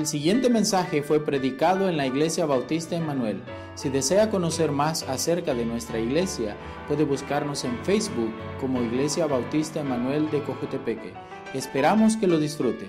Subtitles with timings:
[0.00, 3.42] El siguiente mensaje fue predicado en la Iglesia Bautista Emanuel.
[3.74, 6.56] Si desea conocer más acerca de nuestra iglesia,
[6.88, 8.32] puede buscarnos en Facebook
[8.62, 11.12] como Iglesia Bautista Emanuel de Cojutepeque.
[11.52, 12.88] Esperamos que lo disfrute.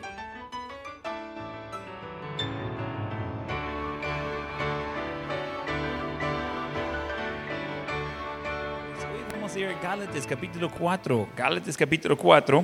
[9.34, 12.64] Vamos a ir a Gálatas capítulo 4, Gálatas capítulo 4,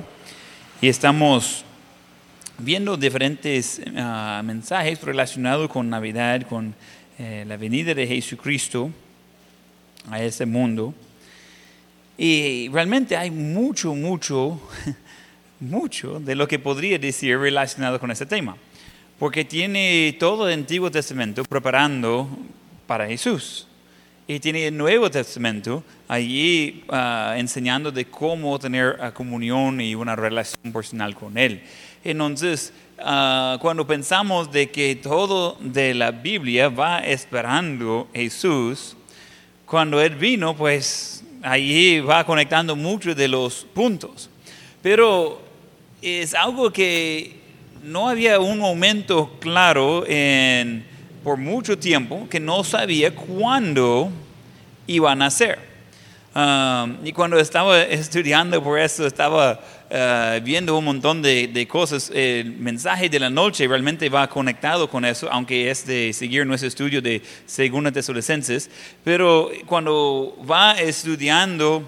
[0.80, 1.66] y estamos
[2.58, 6.74] viendo diferentes ah, mensajes relacionados con Navidad, con
[7.18, 8.90] eh, la venida de Jesucristo
[10.10, 10.92] a este mundo.
[12.16, 14.60] Y realmente hay mucho, mucho,
[15.60, 18.56] mucho de lo que podría decir relacionado con este tema,
[19.18, 22.28] porque tiene todo el Antiguo Testamento preparando
[22.86, 23.66] para Jesús.
[24.26, 30.16] Y tiene el Nuevo Testamento allí ah, enseñando de cómo tener ah, comunión y una
[30.16, 31.62] relación personal con Él.
[32.04, 38.96] Entonces, ah, cuando pensamos de que todo de la Biblia va esperando Jesús,
[39.66, 44.30] cuando Él vino, pues allí va conectando muchos de los puntos.
[44.82, 45.40] Pero
[46.00, 47.38] es algo que
[47.82, 50.84] no había un momento claro en,
[51.22, 54.10] por mucho tiempo que no sabía cuándo
[54.86, 55.58] iba a nacer.
[56.34, 59.60] Um, y cuando estaba estudiando por eso, estaba
[59.90, 62.10] uh, viendo un montón de, de, cosas.
[62.14, 66.68] El mensaje de la noche realmente va conectado con eso, aunque es de seguir nuestro
[66.68, 68.70] estudio de Segunda Tesalonicenses.
[69.04, 71.82] Pero cuando va estudiando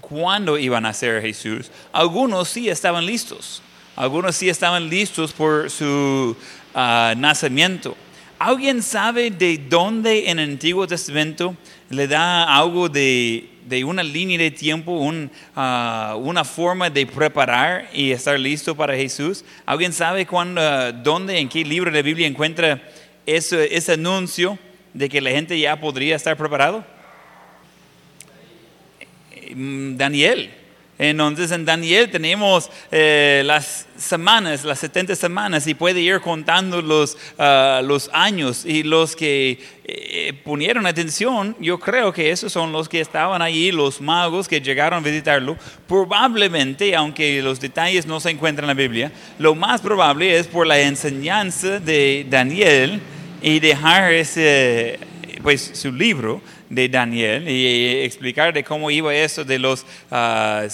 [0.00, 3.62] cuándo iba a nacer Jesús, algunos sí estaban listos.
[3.96, 6.36] Algunos sí estaban listos por su
[6.74, 7.96] uh, nacimiento.
[8.38, 11.56] ¿Alguien sabe de dónde en el Antiguo Testamento
[11.90, 17.88] le da algo de, de una línea de tiempo, un, uh, una forma de preparar
[17.92, 19.44] y estar listo para Jesús?
[19.66, 22.82] ¿Alguien sabe cuándo, dónde, en qué libro de la Biblia encuentra
[23.26, 24.58] ese, ese anuncio
[24.94, 26.84] de que la gente ya podría estar preparado?
[29.54, 30.50] Daniel.
[30.98, 37.16] Entonces en Daniel tenemos eh, las semanas, las 70 semanas, y puede ir contando los,
[37.38, 38.64] uh, los años.
[38.64, 43.72] Y los que eh, ponieron atención, yo creo que esos son los que estaban allí,
[43.72, 45.56] los magos que llegaron a visitarlo.
[45.86, 50.66] Probablemente, aunque los detalles no se encuentran en la Biblia, lo más probable es por
[50.66, 53.00] la enseñanza de Daniel
[53.40, 54.98] y dejar ese,
[55.42, 60.68] pues, su libro de Daniel y explicar de cómo iba eso de los uh,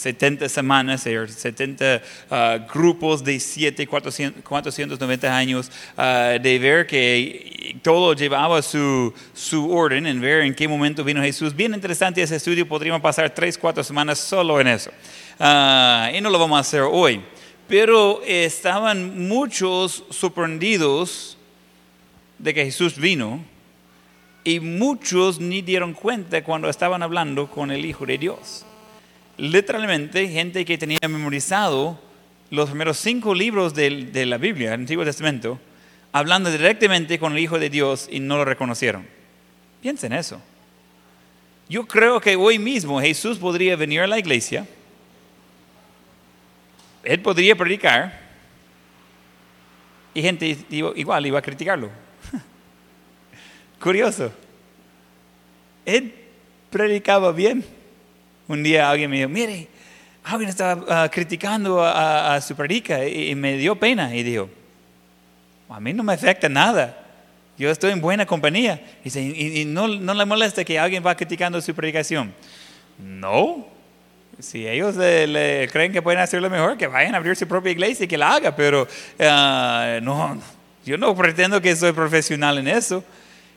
[0.00, 8.14] 70 semanas, 70 uh, grupos de 7, 400, 490 años, uh, de ver que todo
[8.14, 11.54] llevaba su, su orden, en ver en qué momento vino Jesús.
[11.54, 14.90] Bien interesante ese estudio, podríamos pasar 3, 4 semanas solo en eso.
[15.38, 17.20] y no lo vamos a hacer hoy.
[17.68, 21.38] Pero estaban muchos sorprendidos
[22.38, 23.44] de que Jesús vino
[24.44, 28.64] y muchos ni dieron cuenta cuando estaban hablando con el Hijo de Dios.
[29.40, 31.98] Literalmente, gente que tenía memorizado
[32.50, 35.58] los primeros cinco libros de, de la Biblia, el Antiguo Testamento,
[36.12, 39.06] hablando directamente con el Hijo de Dios y no lo reconocieron.
[39.80, 40.42] Piensen eso.
[41.70, 44.66] Yo creo que hoy mismo Jesús podría venir a la iglesia,
[47.02, 48.20] él podría predicar
[50.12, 51.88] y gente igual iba a criticarlo.
[53.80, 54.32] Curioso.
[55.86, 56.14] Él
[56.68, 57.79] predicaba bien.
[58.50, 59.68] Un día alguien me dijo, mire,
[60.24, 64.12] alguien estaba uh, criticando a, su predica y, me dio pena.
[64.12, 64.50] Y dijo,
[65.68, 66.98] a mí no me afecta nada.
[67.56, 68.84] Yo estoy en buena compañía.
[69.04, 72.34] Y, no, no, le molesta que alguien va criticando su predicación.
[72.98, 73.68] No.
[74.40, 78.08] Si ellos creen que pueden hacerlo mejor, que vayan a abrir su propia iglesia y
[78.08, 78.56] que la haga.
[78.56, 80.42] Pero uh, no,
[80.84, 83.04] yo no pretendo que soy profesional en eso.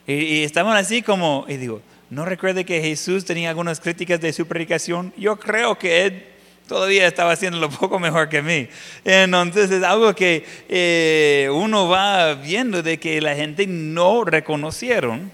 [0.05, 1.81] Y, y estaban así como, y digo,
[2.13, 5.13] ¿no recuerde que Jesús tenía algunas críticas de su predicación?
[5.17, 6.23] Yo creo que él
[6.67, 8.67] todavía estaba haciéndolo poco mejor que mí.
[9.03, 15.31] Entonces es algo que eh, uno va viendo de que la gente no reconocieron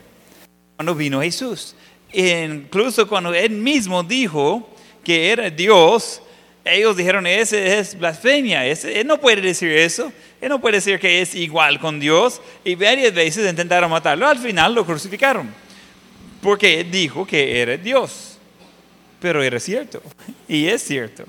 [0.77, 1.75] cuando vino Jesús.
[2.13, 4.69] Incluso cuando él mismo dijo
[5.03, 6.21] que era Dios,
[6.63, 11.21] ellos dijeron, ese es blasfemia, él no puede decir eso, él no puede decir que
[11.21, 15.53] es igual con Dios, y varias veces intentaron matarlo, al final lo crucificaron,
[16.41, 18.37] porque él dijo que era Dios,
[19.19, 20.01] pero era cierto,
[20.47, 21.25] y es cierto.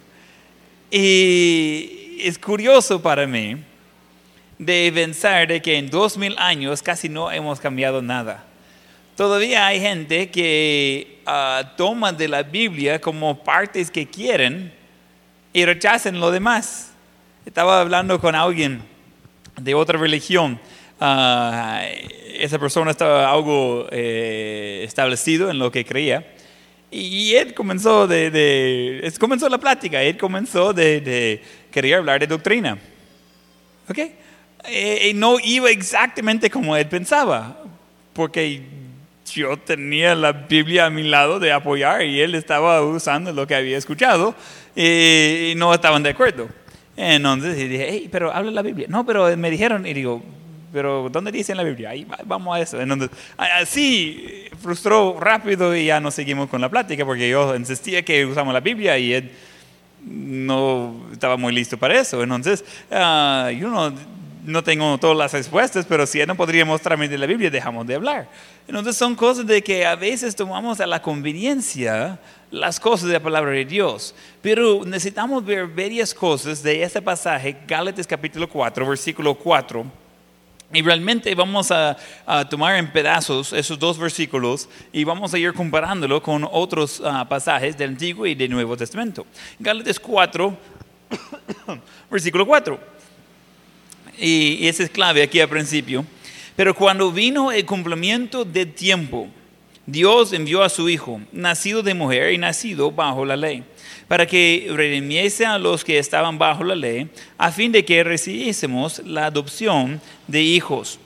[0.91, 3.57] Y es curioso para mí
[4.59, 8.45] de pensar de que en dos mil años casi no hemos cambiado nada.
[9.17, 14.73] Todavía hay gente que uh, toma de la Biblia como partes que quieren,
[15.53, 16.93] y rechacen lo demás.
[17.45, 18.83] Estaba hablando con alguien
[19.61, 20.61] de otra religión.
[21.01, 21.83] Ah,
[22.39, 26.27] esa persona estaba algo eh, establecido en lo que creía.
[26.91, 32.27] Y él comenzó, de, de, comenzó la plática, él comenzó de, de querer hablar de
[32.27, 32.79] doctrina.
[33.89, 33.99] ¿Ok?
[34.65, 37.63] Eh, no iba exactamente como él pensaba,
[38.13, 38.63] porque
[39.33, 43.55] yo tenía la Biblia a mi lado de apoyar y él estaba usando lo que
[43.55, 44.35] había escuchado
[44.77, 46.49] y, no estaban de acuerdo.
[46.97, 48.87] Entonces dije, hey, pero habla la Biblia.
[48.91, 50.23] No, pero me dijeron, y digo,
[50.73, 51.91] pero ¿dónde dice en la Biblia?
[51.91, 52.81] Ahí vamos a eso.
[52.81, 58.25] Entonces, así frustró rápido y ya no seguimos con la plática porque yo insistía que
[58.25, 59.31] usamos la Biblia y él
[60.05, 62.23] no estaba muy listo para eso.
[62.23, 63.93] Entonces, uh, yo no,
[64.45, 67.87] no, tengo todas las respuestas, pero si él no podría mostrarme de la Biblia, dejamos
[67.87, 68.29] de hablar.
[68.69, 72.19] Entonces, son cosas de que a veces tomamos a la conveniencia
[72.51, 74.15] las cosas de la palabra de Dios.
[74.41, 80.10] Pero necesitamos ver varias cosas de este pasaje, Gálatas capítulo 4, versículo 4
[80.73, 81.97] y realmente vamos a,
[82.49, 87.77] tomar en pedazos esos dos versículos y vamos a ir comparándolo con otros ah, pasajes
[87.77, 89.27] del Antiguo y del Nuevo Testamento.
[89.59, 90.57] Gálatas 4,
[92.11, 92.79] versículo 4.
[94.19, 96.05] Y, y ese es clave aquí al principio.
[96.55, 99.29] Pero cuando vino el cumplimiento del tiempo,
[99.87, 103.65] Dios envió a su Hijo, nacido de mujer y nacido bajo la ley
[104.11, 107.09] para que redimiese a los que estaban bajo la ley,
[107.39, 110.99] a fin de que recibiésemos la adopción de hijos.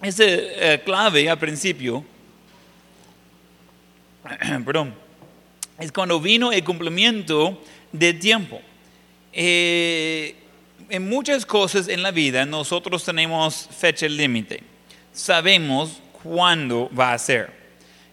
[0.00, 2.04] Esa eh, clave al principio,
[4.64, 4.94] perdón,
[5.76, 7.60] es cuando vino el cumplimiento
[7.90, 8.60] del tiempo.
[9.32, 10.36] Eh,
[10.88, 14.62] en muchas cosas en la vida nosotros tenemos fecha límite.
[15.12, 17.58] Sabemos cuándo va a ser.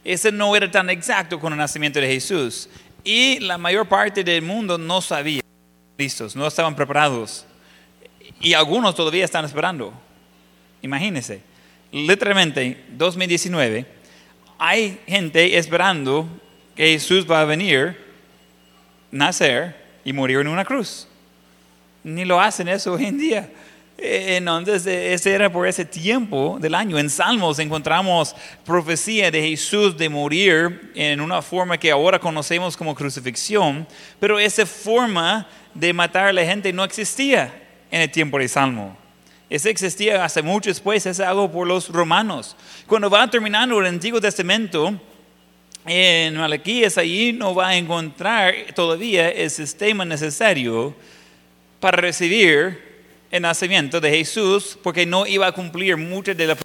[0.04, 2.70] Ese no era tan exacto con el nacimiento de Jesús.
[3.08, 5.42] Y la mayor parte del mundo no sabía,
[5.98, 7.46] listos, no estaban preparados.
[8.42, 9.94] Y algunos todavía están esperando.
[10.82, 11.42] Imagínense,
[11.90, 13.86] literalmente 2019,
[14.60, 16.28] hay gente esperando
[16.76, 17.98] que Jesús va a venir,
[19.10, 21.08] nacer y morir en una cruz.
[22.04, 23.50] Ni lo hacen eso hoy en día.
[24.00, 27.00] Entonces, ese era por ese tiempo del año.
[27.00, 32.94] En Salmos encontramos profecía de Jesús de morir en una forma que ahora conocemos como
[32.94, 33.88] crucifixión,
[34.20, 37.52] pero esa forma de matar a la gente no existía
[37.90, 38.96] en el tiempo de Salmo.
[39.50, 42.56] Ese existía hace mucho después, es algo por los romanos.
[42.86, 44.94] Cuando va terminando el Antiguo Testamento,
[45.86, 50.94] en Malaquías allí no va a encontrar todavía el sistema necesario
[51.80, 52.87] para recibir
[53.32, 56.56] el nacimiento de Jesús porque no iba a cumplir mucho de lo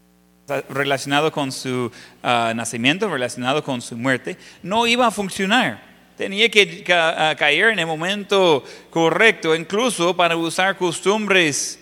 [0.68, 1.90] relacionado con su
[2.22, 5.92] ah, nacimiento, relacionado con su muerte, no iba a funcionar.
[6.16, 11.78] Tenía que ah, caer en el momento correcto, incluso para usar costumbres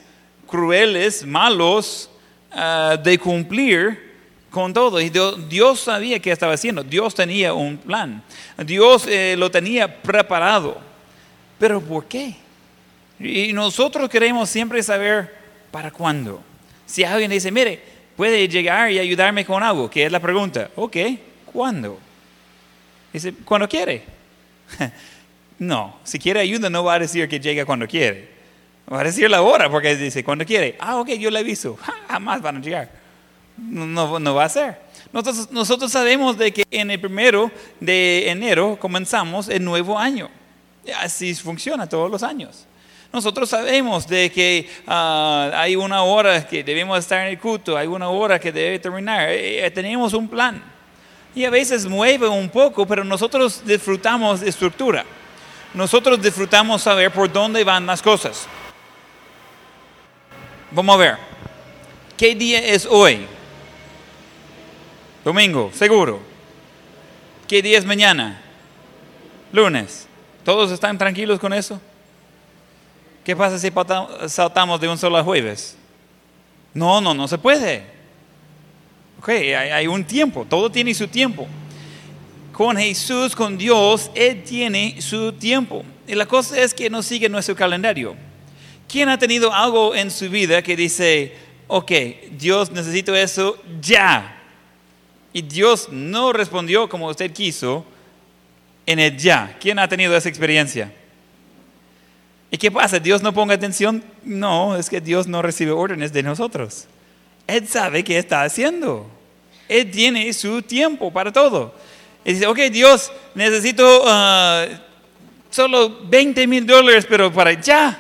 [0.46, 2.10] crueles, malos,
[2.52, 4.10] ah, de cumplir
[4.50, 5.00] con todo.
[5.00, 5.10] Y
[5.48, 6.82] Dios sabía qué estaba haciendo.
[6.82, 8.22] Dios tenía un plan.
[8.64, 10.78] Dios eh, lo tenía preparado.
[11.58, 12.34] Pero ¿por qué?
[13.20, 15.34] Y nosotros queremos siempre saber
[15.70, 16.42] para cuándo.
[16.86, 17.80] Si alguien dice, mire,
[18.16, 20.96] puede llegar y ayudarme con algo, que es la pregunta, ok,
[21.52, 21.98] ¿cuándo?
[23.12, 24.04] Dice, cuando quiere.
[25.58, 28.30] no, si quiere ayuda no va a decir que llega cuando quiere.
[28.90, 30.76] Va a decir la hora porque dice, cuando quiere.
[30.80, 31.76] Ah, ok, yo le aviso.
[32.08, 32.90] Jamás van a llegar.
[33.56, 34.80] No, no va a ser.
[35.12, 40.30] Nosotros, nosotros sabemos de que en el primero de enero comenzamos el nuevo año.
[40.98, 42.66] Así funciona todos los años.
[43.12, 47.88] Nosotros sabemos de que ah, hay una hora que debemos estar en el culto, hay
[47.88, 49.30] una hora que debe terminar.
[49.30, 50.62] Eh, eh, tenemos un plan.
[51.34, 55.04] Y a veces mueve un poco, pero nosotros disfrutamos de estructura.
[55.74, 58.46] Nosotros disfrutamos saber por dónde van las cosas.
[60.70, 61.16] Vamos a ver.
[62.16, 63.26] ¿Qué día es hoy?
[65.24, 66.20] Domingo, seguro.
[67.48, 68.40] ¿Qué día es mañana?
[69.52, 70.06] Lunes.
[70.44, 71.80] ¿Todos están tranquilos con eso?
[73.30, 73.70] ¿Qué pasa si
[74.28, 75.76] saltamos de un solo jueves?
[76.74, 77.84] No, no, no se puede.
[79.20, 81.46] Ok, hay, un tiempo, todo tiene su tiempo.
[82.50, 85.84] Con Jesús, con Dios, Él tiene su tiempo.
[86.08, 88.16] Y la cosa es que no sigue nuestro calendario.
[88.88, 91.32] ¿Quién ha tenido algo en su vida que dice,
[91.68, 91.92] ok,
[92.32, 94.42] Dios necesito eso ya?
[95.32, 97.84] Y Dios no respondió como usted quiso
[98.86, 99.56] en el ya.
[99.60, 100.92] ¿Quién ha tenido esa experiencia?
[102.50, 102.98] ¿Y qué pasa?
[102.98, 104.02] ¿Dios no ponga atención?
[104.24, 106.86] No, es que Dios no recibe órdenes de nosotros.
[107.46, 109.08] Él sabe qué está haciendo.
[109.68, 111.72] Él tiene su tiempo para todo.
[112.24, 114.66] Y dice, ok, Dios, necesito uh,
[115.48, 117.98] solo 20 mil dólares, pero para ya.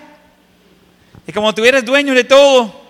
[1.26, 2.80] Y como tú eres dueño de todo,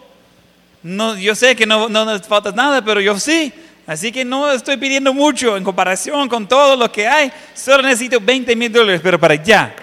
[0.82, 3.52] No, yo sé que no, no nos falta nada, pero yo sí.
[3.86, 7.30] Así que no estoy pidiendo mucho en comparación con todo lo que hay.
[7.54, 9.74] Solo necesito 20 mil dólares, pero para ya.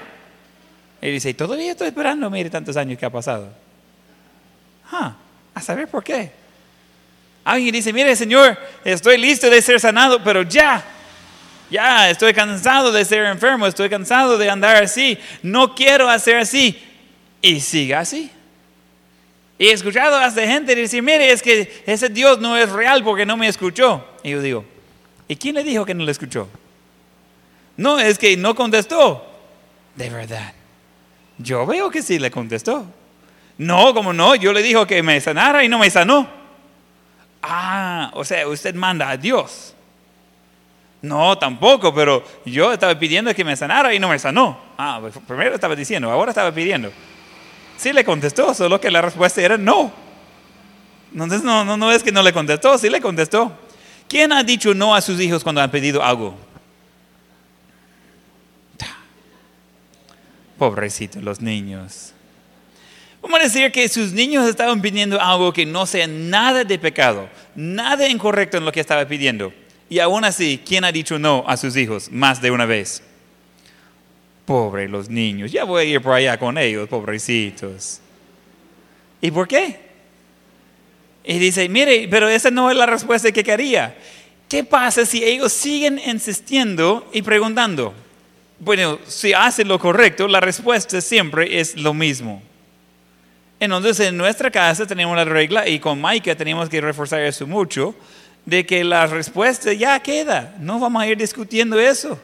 [1.08, 3.48] Y dice, todavía estoy esperando, mire tantos años que ha pasado.
[4.92, 5.16] Ah,
[5.54, 6.30] a saber por qué.
[7.46, 10.84] Alguien dice, mire Señor, estoy listo de ser sanado, pero ya.
[11.70, 15.18] Ya, estoy cansado de ser enfermo, estoy cansado de andar así.
[15.42, 16.78] No quiero hacer así.
[17.42, 18.30] Y siga así.
[19.58, 23.26] Y he escuchado hasta gente decir, mire, es que ese Dios no es real porque
[23.26, 24.06] no me escuchó.
[24.24, 24.66] Y yo digo,
[25.30, 26.50] ¿y quién le dijo que no le escuchó?
[27.78, 29.26] No, es que no contestó.
[29.96, 30.52] De verdad.
[31.38, 32.86] Yo veo que sí le contestó.
[33.58, 36.28] No, como no, yo le dijo que me sanara y no me sanó.
[37.42, 39.74] Ah, o sea, usted manda a Dios.
[41.02, 44.60] No, tampoco, pero yo estaba pidiendo que me sanara y no me sanó.
[44.78, 46.92] Ah, pues primero estaba diciendo, ahora estaba pidiendo.
[47.78, 49.92] Sí le contestó, solo que la respuesta era no.
[51.12, 53.52] Entonces no, no, no es que no le contestó, sí le contestó.
[54.08, 56.36] ¿Quién ha dicho no a sus hijos cuando han pedido algo?
[60.58, 62.14] Pobrecitos los niños.
[63.22, 67.30] Vamos a decir que sus niños estaban pidiendo algo que no sea nada de pecado,
[67.56, 69.54] nada incorrecto en lo que estaba pidiendo.
[69.90, 73.02] Y aún así, ¿quién ha dicho no a sus hijos más de una vez?
[74.46, 78.00] Pobre los niños, ya voy a ir por allá con ellos, pobrecitos.
[79.20, 79.80] ¿Y por qué?
[81.24, 83.98] Y dice, mire, pero esa no es la respuesta que quería.
[84.48, 87.94] ¿Qué pasa si ellos siguen insistiendo y preguntando?
[88.60, 92.42] Bueno, si hacen lo correcto, la respuesta siempre es lo mismo.
[93.60, 97.96] Entonces, en nuestra casa tenemos la regla, y con Maika tenemos que reforzar eso mucho,
[98.46, 100.56] de que la respuesta ya queda.
[100.60, 102.20] No vamos a ir discutiendo eso.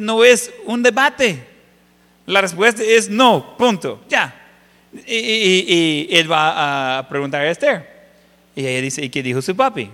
[0.00, 1.46] No es un debate.
[2.26, 4.34] La respuesta es no, punto, ya.
[5.06, 7.98] Y, él va a preguntar a Esther.
[8.54, 9.90] Y ella dice, ¿y qué dijo su papi?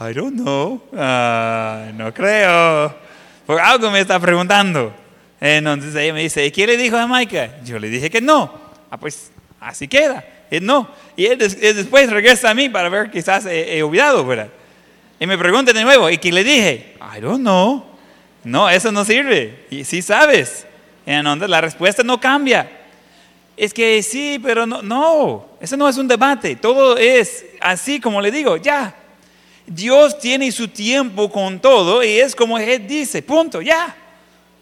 [0.00, 0.82] I don't know.
[0.96, 3.05] Ah, no creo.
[3.46, 4.92] Por algo me está preguntando.
[5.40, 7.62] Entonces ella me dice, ¿y qué le dijo a Maika?
[7.62, 8.52] Yo le dije que no.
[8.90, 10.24] Ah, pues así queda.
[10.50, 10.88] Él no.
[11.16, 14.48] Y él, después regresa a mí para ver, quizás he, he, olvidado, ¿verdad?
[15.18, 16.94] Y me pregunta de nuevo, ¿y qué le dije?
[17.16, 17.84] I don't know.
[18.44, 19.66] No, eso no sirve.
[19.70, 20.66] Y sí sabes
[21.04, 22.70] en donde la respuesta no cambia.
[23.56, 28.20] Es que sí, pero no, no, eso no es un debate, todo es así como
[28.20, 28.94] le digo, ya.
[29.66, 33.94] Dios tiene su tiempo con todo y es como Él dice, punto, ya.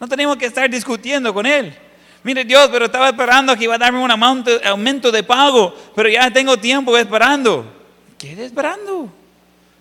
[0.01, 1.75] No tenemos que estar discutiendo con Él.
[2.23, 6.31] Mire Dios, pero estaba esperando que iba a darme un aumento de pago, pero ya
[6.31, 7.71] tengo tiempo esperando.
[8.17, 9.11] ¿Qué esperando?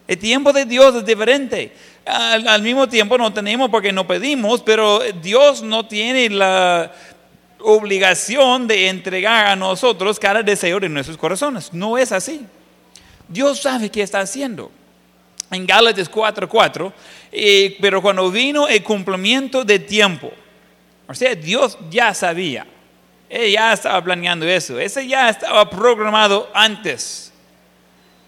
[0.05, 1.73] El tiempo de Dios es diferente.
[2.05, 6.91] Al, mismo tiempo no tenemos porque no pedimos, pero Dios no tiene la
[7.59, 11.71] obligación de entregar a nosotros cada deseo de nuestros corazones.
[11.71, 12.45] No es así.
[13.29, 14.69] Dios sabe qué está haciendo.
[15.53, 16.93] En Gálatas 4:4,
[17.31, 20.31] eh, pero cuando vino el cumplimiento de tiempo,
[21.07, 22.65] o sea, Dios ya sabía,
[23.29, 27.32] Él ya estaba planeando eso, ese ya estaba programado antes.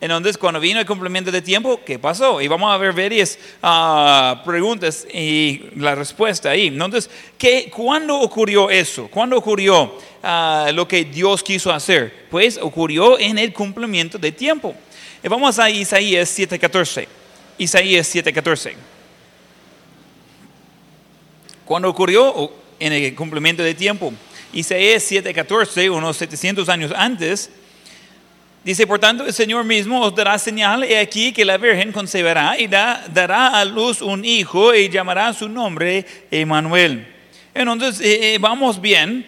[0.01, 2.41] Entonces, cuando vino el cumplimiento de tiempo, ¿qué pasó?
[2.41, 6.67] Y vamos a ver varias ah, preguntas y la respuesta ahí.
[6.67, 9.07] Entonces, ¿qué, ¿cuándo ocurrió eso?
[9.07, 12.27] ¿Cuándo ocurrió ah, lo que Dios quiso hacer?
[12.29, 14.75] Pues ocurrió en el cumplimiento de tiempo.
[15.23, 17.07] Y vamos a Isaías 7:14.
[17.57, 18.73] Isaías 7:14.
[21.63, 22.51] ¿Cuándo ocurrió?
[22.77, 24.13] En el cumplimiento de tiempo.
[24.53, 27.49] Isaías 7:14, unos 700 años antes
[28.65, 32.59] Dice, por tanto, el Señor mismo os dará señal, he aquí que la Virgen conceberá
[32.59, 37.05] y dará a luz un hijo y llamará su nombre Emanuel.
[37.53, 39.23] Entonces, eh, eh, vamos bien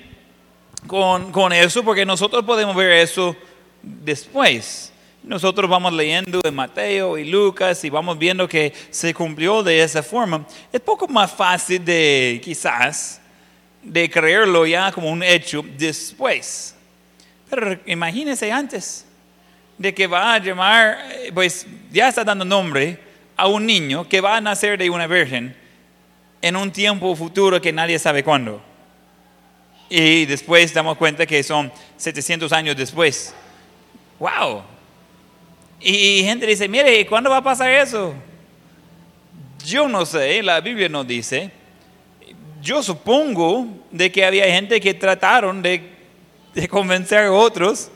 [0.87, 3.35] con, con eso porque nosotros podemos ver eso
[3.83, 4.91] después.
[5.21, 10.01] Nosotros vamos leyendo en Mateo y Lucas y vamos viendo que se cumplió de esa
[10.01, 10.47] forma.
[10.73, 13.21] Es poco más fácil de, quizás,
[13.83, 16.73] de creerlo ya como un hecho después.
[17.47, 19.06] Pero imagínense antes
[19.77, 20.97] de que va a llamar,
[21.33, 22.99] pues ya está dando nombre
[23.35, 25.55] a un niño que va a nacer de una virgen
[26.41, 28.61] en un tiempo futuro que nadie sabe cuándo.
[29.89, 33.33] Y después damos cuenta que son 700 años después.
[34.19, 34.63] ¡Wow!
[35.79, 38.13] Y gente dice, mire, ¿cuándo va a pasar eso?
[39.63, 41.51] Yo no sé, la Biblia no dice.
[42.61, 45.89] Yo supongo de que había gente que trataron de,
[46.53, 47.91] de convencer a otros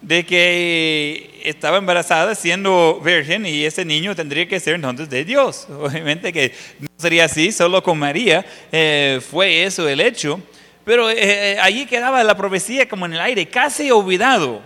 [0.00, 5.66] de que estaba embarazada siendo virgen y ese niño tendría que ser entonces de Dios.
[5.80, 10.40] Obviamente que no sería así, solo con María eh, fue eso el hecho,
[10.84, 14.62] pero eh, allí quedaba la profecía como en el aire, casi olvidado.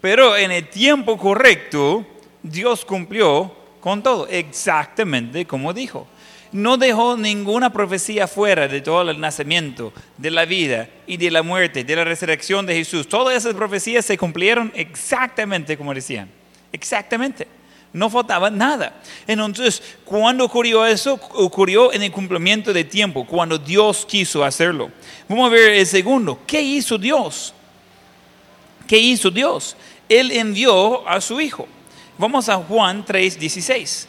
[0.00, 2.04] Pero en el tiempo correcto,
[2.42, 6.06] Dios cumplió con todo, exactamente como dijo.
[6.52, 11.42] No dejó ninguna profecía fuera de todo el nacimiento, de la vida y de la
[11.42, 13.08] muerte, de la resurrección de Jesús.
[13.08, 16.28] Todas esas profecías se cumplieron exactamente como decían.
[16.70, 17.48] Exactamente.
[17.92, 19.00] No faltaba nada.
[19.26, 21.14] Entonces, cuando ocurrió eso?
[21.34, 24.90] Ocurrió en el cumplimiento de tiempo, cuando Dios quiso hacerlo.
[25.28, 26.38] Vamos a ver el segundo.
[26.46, 27.52] ¿Qué hizo Dios?
[28.86, 29.76] ¿Qué hizo Dios?
[30.08, 31.66] Él envió a su Hijo.
[32.18, 34.06] Vamos a Juan 3:16.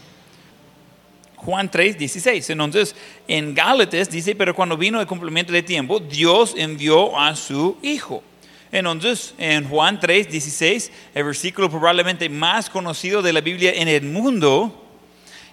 [1.46, 2.50] Juan 3:16.
[2.50, 2.96] Entonces,
[3.28, 8.24] en Gálatas dice, pero cuando vino el cumplimiento de tiempo, Dios envió a su Hijo.
[8.72, 14.02] Entonces, en Juan 3, 16, el versículo probablemente más conocido de la Biblia en el
[14.02, 14.80] mundo,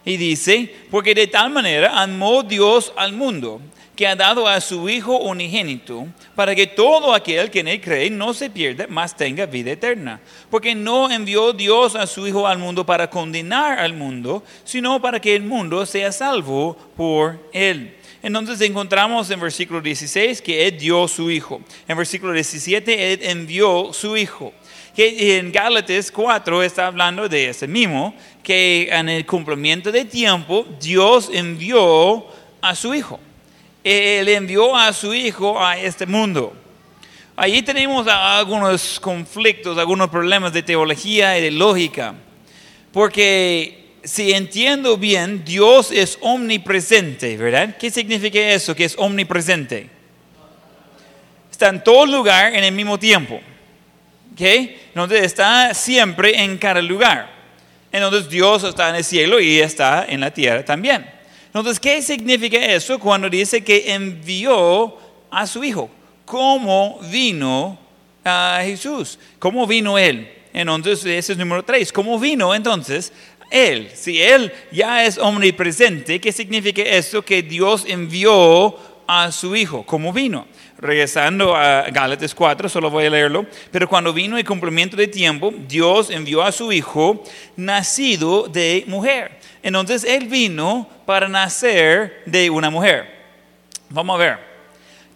[0.05, 3.61] y dice, porque de tal manera amó Dios al mundo,
[4.01, 8.09] que ha dado a su Hijo unigénito, para que todo aquel que en él cree
[8.09, 10.23] no se pierda, mas tenga vida eterna.
[10.49, 15.21] Porque no envió Dios a su Hijo al mundo para condenar al mundo, sino para
[15.21, 17.95] que el mundo sea salvo por él.
[18.23, 21.61] Entonces encontramos en versículo 16 que Él dio su Hijo.
[21.87, 24.55] En versículo 17 Él envió su Hijo.
[24.97, 30.65] Que en Gálatas 4 está hablando de ese mismo, que en el cumplimiento de tiempo
[30.81, 32.27] Dios envió
[32.63, 33.21] a su Hijo.
[33.83, 36.55] Él envió a su Hijo a este mundo.
[37.37, 42.15] Allí tenemos algunos conflictos, algunos problemas de teología y de lógica.
[42.93, 47.77] Porque si entiendo bien, Dios es omnipresente, ¿verdad?
[47.79, 49.89] ¿Qué significa eso, que es omnipresente?
[51.51, 53.41] Está en todo lugar en el mismo tiempo.
[54.33, 54.41] ¿Ok?
[54.41, 57.31] Entonces está siempre en cada lugar.
[57.93, 61.20] Entonces Dios está en el cielo y está en la tierra también.
[61.53, 64.97] Entonces, ¿qué significa eso cuando dice que envió
[65.31, 65.91] a su Hijo?
[66.25, 67.79] ¿Cómo vino
[68.25, 69.19] a Jesús?
[69.39, 70.31] ¿Cómo vino Él?
[70.53, 71.93] Entonces, ese es número tres.
[71.93, 73.13] ¿Cómo vino entonces
[73.51, 73.91] él.
[73.95, 77.23] Si Él ya es omnipresente, ¿qué significa eso?
[77.23, 80.47] Que Dios envió a su Hijo, como vino.
[80.79, 83.45] Regresando a Gálatas 4, solo voy a leerlo.
[83.73, 87.25] Pero cuando vino el cumplimiento de tiempo, Dios envió a su Hijo,
[87.57, 89.40] nacido de mujer.
[89.63, 93.21] Entonces Él vino para nacer de una mujer.
[93.89, 94.39] Vamos a ver.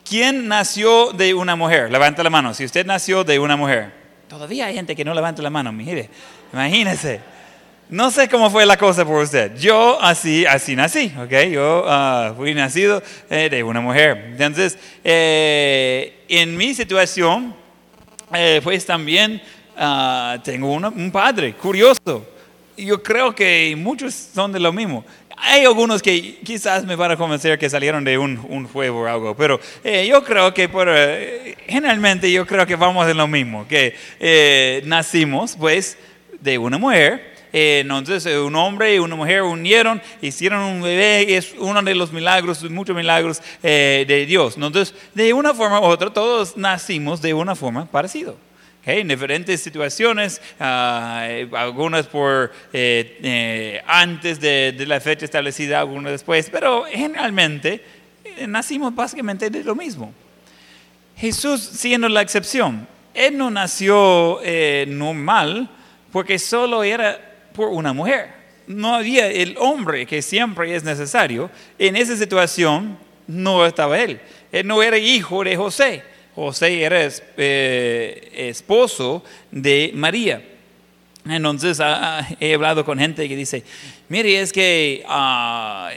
[0.09, 1.91] ¿Quién nació de una mujer?
[1.91, 2.53] Levanta la mano.
[2.53, 3.93] Si usted nació de una mujer.
[4.29, 6.11] Todavía hay gente que no levanta la mano, mire.
[6.53, 7.21] Imagínese.
[7.89, 9.57] No sé cómo fue la cosa por usted.
[9.57, 11.33] Yo así, así nací, ¿ok?
[11.51, 14.31] Yo ah, fui nacido eh, de una mujer.
[14.33, 17.55] Entonces, eh, en mi situación,
[18.35, 19.41] eh, pues también
[19.77, 22.34] ah, tengo un padre curioso.
[22.77, 25.05] Yo creo que muchos son de lo mismo.
[25.37, 29.07] Hay algunos que quizás me van a convencer que salieron de un, un juego o
[29.07, 30.89] algo, pero yo creo que por,
[31.67, 33.95] generalmente yo creo que vamos de lo mismo, que
[34.87, 35.99] nacimos pues
[36.41, 41.25] de una mujer eh, entonces eh, un hombre y una mujer unieron, hicieron un bebé,
[41.29, 44.57] y es uno de los milagros, muchos milagros eh, de Dios.
[44.57, 48.33] Entonces, de una forma u otra, todos nacimos de una forma parecida.
[48.87, 52.53] En diferentes situaciones, ah, algunas por
[53.87, 57.83] antes de, de, la fecha establecida, algunas después, pero generalmente
[58.47, 60.13] nacimos básicamente de lo mismo.
[61.17, 64.41] Jesús siendo la excepción, Él no nació
[64.87, 65.71] normal
[66.13, 67.19] porque solo era
[67.55, 68.33] por una mujer.
[68.67, 71.51] No había el hombre que siempre es necesario.
[71.79, 74.21] En esa situación no estaba él.
[74.53, 76.03] Él no era hijo de José.
[76.35, 80.43] José era eh, esposo de María.
[81.27, 83.63] Entonces ah, ah, he hablado con gente que dice,
[84.09, 85.91] mire, es que ah,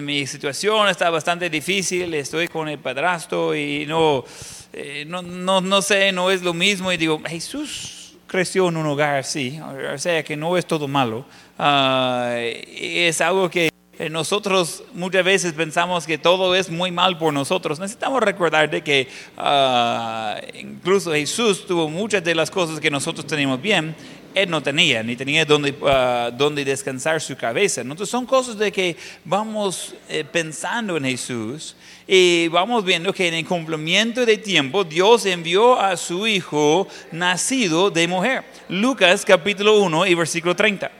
[0.00, 4.24] mi situación está bastante difícil, estoy con el padrastro y no,
[4.72, 6.90] eh, no, no, no sé, no es lo mismo.
[6.90, 11.24] Y digo, Jesús creció en un hogar así, o sea que no es todo malo,
[11.56, 13.73] ah, es algo que
[14.10, 17.78] nosotros muchas veces pensamos que todo es muy mal por nosotros.
[17.78, 23.60] Necesitamos recordar de que ah, incluso Jesús tuvo muchas de las cosas que nosotros tenemos
[23.60, 23.94] bien,
[24.34, 27.80] él no tenía, ni tenía donde, uh, descansar su cabeza.
[27.80, 31.76] Entonces son cosas de que vamos eh, pensando en Jesús
[32.06, 37.90] y vamos viendo que en el cumplimiento de tiempo Dios envió a su Hijo nacido
[37.90, 38.44] de mujer.
[38.68, 40.90] Lucas capítulo 1 y versículo 30.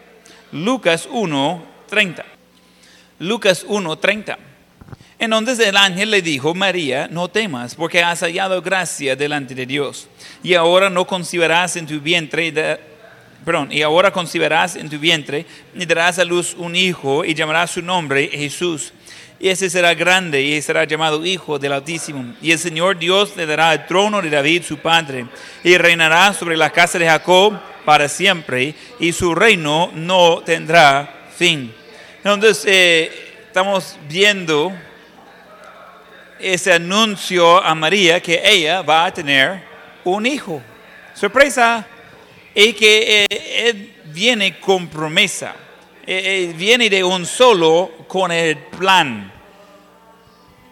[0.52, 2.34] Lucas 1, 30.
[3.24, 4.38] Lucas 1, 30.
[5.18, 10.08] Entonces el ángel le dijo, María, no temas, porque has hallado gracia delante de Dios.
[10.42, 12.52] Y ahora no concibirás en tu vientre,
[13.44, 18.28] perdón, y ahora en tu vientre, darás a luz un hijo, y llamarás su nombre
[18.28, 18.92] Jesús
[19.44, 22.34] y ese será grande y será llamado Hijo del Altísimo.
[22.40, 25.26] Y el Señor Dios le dará el trono de David, su padre,
[25.62, 27.52] y reinará sobre la casa de Jacob
[27.84, 31.74] para siempre, y su reino no tendrá fin.
[32.24, 33.12] Entonces, eh,
[33.48, 34.72] estamos viendo
[36.40, 39.62] ese anuncio a María que ella va a tener
[40.04, 40.62] un hijo.
[41.12, 41.87] Sorpresa.
[42.54, 45.54] Y que eh, él viene con promesa.
[46.06, 49.30] Eh, viene de un solo con el plan.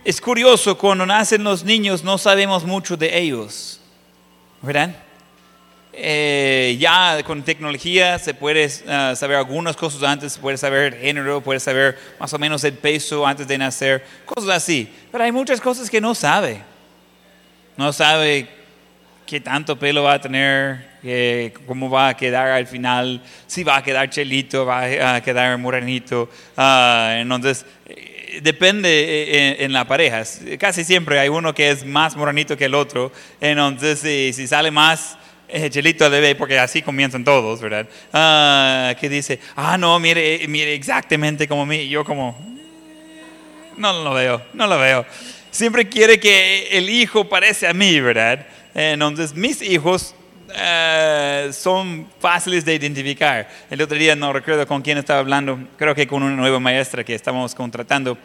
[0.07, 3.79] Es curioso, cuando nacen los niños no sabemos mucho de ellos.
[4.63, 4.97] ¿Verdad?
[5.95, 11.43] Eh, ya con tecnología se puede uh, saber algunas cosas antes, puede saber el género,
[11.43, 14.91] puede saber más o menos el peso antes de nacer, cosas así.
[15.11, 16.63] Pero hay muchas cosas que no sabe.
[17.77, 18.49] No sabe
[19.27, 23.79] qué tanto pelo va a tener, eh, cómo va a quedar al final, si va
[23.79, 26.29] a quedar chelito, va a quedar morenito.
[26.57, 30.23] Uh, entonces, eh, depende eh, en, la pareja.
[30.59, 33.13] Casi siempre hay uno que es más morenito que el otro.
[33.41, 34.01] Entonces,
[34.37, 35.17] si, sale más
[35.71, 37.87] chelito de bebé, porque así comienzan todos, ¿verdad?
[38.13, 41.89] Ah, que dice, ah, no, mire, mire exactamente como mí.
[41.89, 42.39] Yo como,
[43.77, 45.05] no lo veo, no lo veo.
[45.51, 48.47] Siempre quiere que el hijo parece a mí, ¿verdad?
[48.75, 50.15] Entonces, mis hijos
[50.53, 53.49] Uh, son fáciles de identificar.
[53.71, 57.03] El otro día no recuerdo con quién estaba hablando, creo que con una nueva maestra
[57.05, 58.19] que estamos contratando.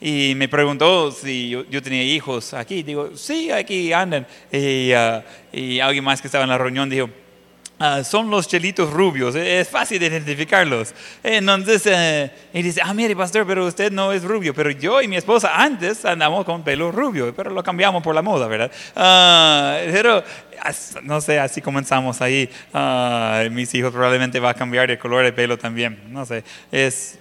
[0.00, 2.82] Y me preguntó si yo, yo tenía hijos aquí.
[2.82, 4.26] Digo, sí, aquí andan.
[4.52, 7.08] Y, uh, y, alguien más que estaba en la reunión dijo,
[7.80, 10.94] uh, son los chelitos rubios, es fácil de identificarlos.
[11.22, 14.52] Entonces, uh, y dice, ah, mire, pastor, pero usted no es rubio.
[14.52, 18.22] Pero yo y mi esposa antes andamos con pelo rubio, pero lo cambiamos por la
[18.22, 18.70] moda, ¿verdad?
[19.90, 20.22] pero
[21.02, 22.48] no sé, así comenzamos ahí.
[22.72, 25.98] Uh, mis hijos probablemente va a cambiar de color de pelo también.
[26.08, 27.18] No sé, es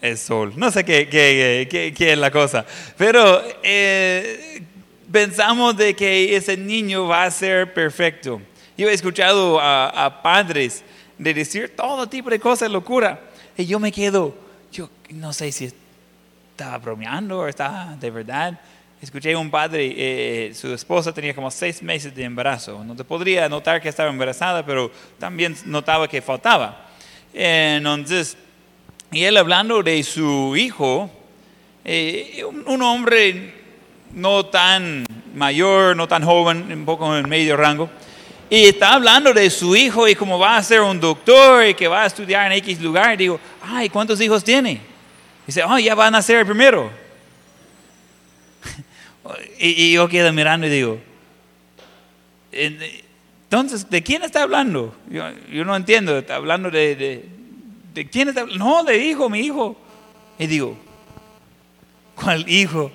[0.00, 0.52] el sol.
[0.56, 2.64] No sé qué, qué, qué, es la cosa.
[2.96, 4.62] Pero eh,
[5.10, 8.40] pensamos de que ese niño va a ser perfecto.
[8.76, 10.84] Yo he escuchado a, padres
[11.18, 13.20] de decir todo tipo de cosas, locura.
[13.56, 14.36] Y yo me quedo,
[14.70, 15.72] yo no sé si
[16.50, 18.60] estaba bromeando o estaba de verdad.
[19.02, 22.84] Escuché a un padre, eh, su esposa tenía como seis meses de embarazo.
[22.84, 26.86] No te podría notar que estaba embarazada, pero también notaba que faltaba.
[27.32, 28.36] Entonces,
[29.10, 31.10] y él hablando de su hijo,
[31.84, 33.54] eh, un, hombre
[34.12, 37.88] no tan mayor, no tan joven, un poco en medio rango,
[38.50, 41.88] y está hablando de su hijo y cómo va a ser un doctor y que
[41.88, 43.14] va a estudiar en X lugar.
[43.14, 44.72] Y digo, ay, ¿cuántos hijos tiene?
[44.72, 46.90] Y dice, oh, ya van a ser el primero.
[49.58, 50.98] y, yo quedo mirando y digo,
[52.52, 54.94] entonces, ¿de quién está hablando?
[55.10, 57.37] Yo, no entiendo, está hablando de
[57.98, 59.76] ¿De quién está No, de hijo, mi hijo.
[60.38, 60.76] Y digo,
[62.14, 62.92] ¿cuál hijo?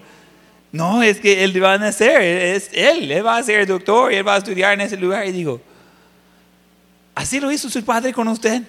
[0.72, 4.26] No, es que él va a nacer, es él, él va a ser doctor él
[4.26, 5.28] va a estudiar en ese lugar.
[5.28, 5.60] Y digo,
[7.14, 8.62] ¿así lo hizo su padre con usted?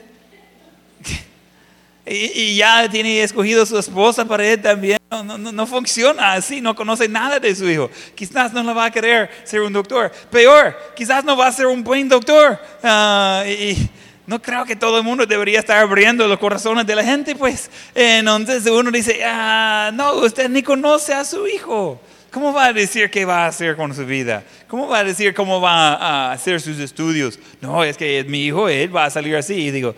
[2.06, 4.98] Y, ya tiene escogido su esposa para él también.
[5.10, 7.90] No, no, no, funciona así, no conoce nada de su hijo.
[8.14, 10.12] Quizás no le va a querer ser un doctor.
[10.30, 12.60] Peor, quizás no va a ser un buen doctor.
[12.82, 13.88] Uh, y,
[14.26, 17.70] no creo que todo el mundo debería estar abriendo los corazones de la gente, pues.
[17.94, 22.00] Entonces uno dice, ah, no, usted ni conoce a su hijo.
[22.30, 24.42] ¿Cómo va a decir qué va a hacer con su vida?
[24.66, 27.38] ¿Cómo va a decir cómo va a hacer sus estudios?
[27.60, 29.54] No, es que mi hijo, él va a salir así.
[29.54, 29.94] Y digo,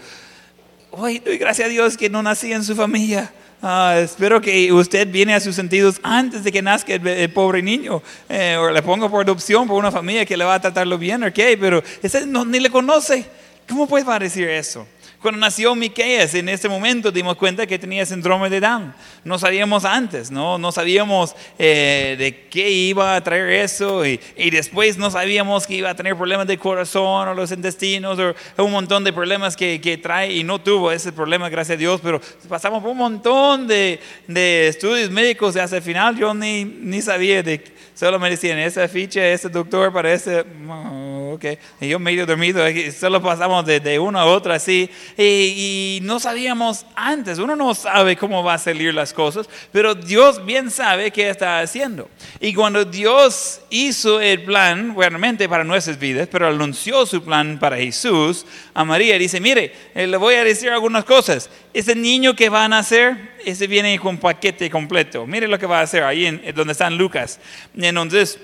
[0.90, 3.32] hoy gracias a Dios que no nací en su familia.
[3.62, 8.02] Ah, espero que usted viene a sus sentidos antes de que nazca el, pobre niño.
[8.28, 11.24] Eh, o le pongo por adopción por una familia que le va a tratarlo bien,
[11.24, 13.24] ok, pero ese no, ni le conoce.
[13.68, 14.86] ¿Cómo puede decir eso?
[15.20, 18.94] Cuando nació Miqueas, en ese momento dimos cuenta que tenía síndrome de Down.
[19.24, 24.50] No sabíamos antes, no, no sabíamos eh, de qué iba a traer eso y, y,
[24.50, 28.72] después no sabíamos que iba a tener problemas de corazón o los intestinos o un
[28.72, 32.20] montón de problemas que, que trae y no tuvo ese problema, gracias a Dios, pero
[32.48, 37.02] pasamos por un montón de, de estudios médicos y hasta el final yo ni, ni
[37.02, 40.44] sabía de Solo me decían, esa ficha, ese doctor para ese...
[40.68, 41.44] Oh, ok.
[41.80, 42.62] Y yo medio dormido,
[42.94, 44.90] solo pasamos de, de uno a otro así.
[45.16, 49.94] Y, y, no sabíamos antes, uno no sabe cómo va a salir las cosas, pero
[49.94, 52.08] Dios bien sabe qué está haciendo.
[52.40, 57.76] Y cuando Dios hizo el plan, realmente para nuestras vidas, pero anunció su plan para
[57.76, 61.50] Jesús, a María dice, mire, eh, le voy a decir algunas cosas.
[61.72, 65.26] Ese niño que va a nacer, ese viene con paquete completo.
[65.26, 67.38] Mire lo que va a hacer ahí en, donde están Lucas.
[67.76, 68.38] Entonces,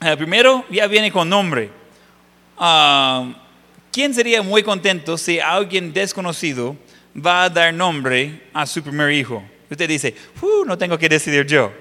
[0.00, 1.70] eh, primero ya viene con nombre.
[2.58, 3.32] Uh,
[3.92, 6.76] ¿Quién sería muy contento si alguien desconocido
[7.14, 9.42] va a dar nombre a su primer hijo?
[9.68, 11.72] Usted dice, "Uh, no tengo que decidir yo.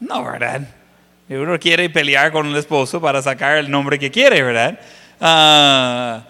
[0.00, 0.62] No, ¿verdad?
[1.28, 4.78] Uno quiere pelear con el esposo para sacar el nombre que quiere, ¿verdad?
[5.20, 6.24] Ah,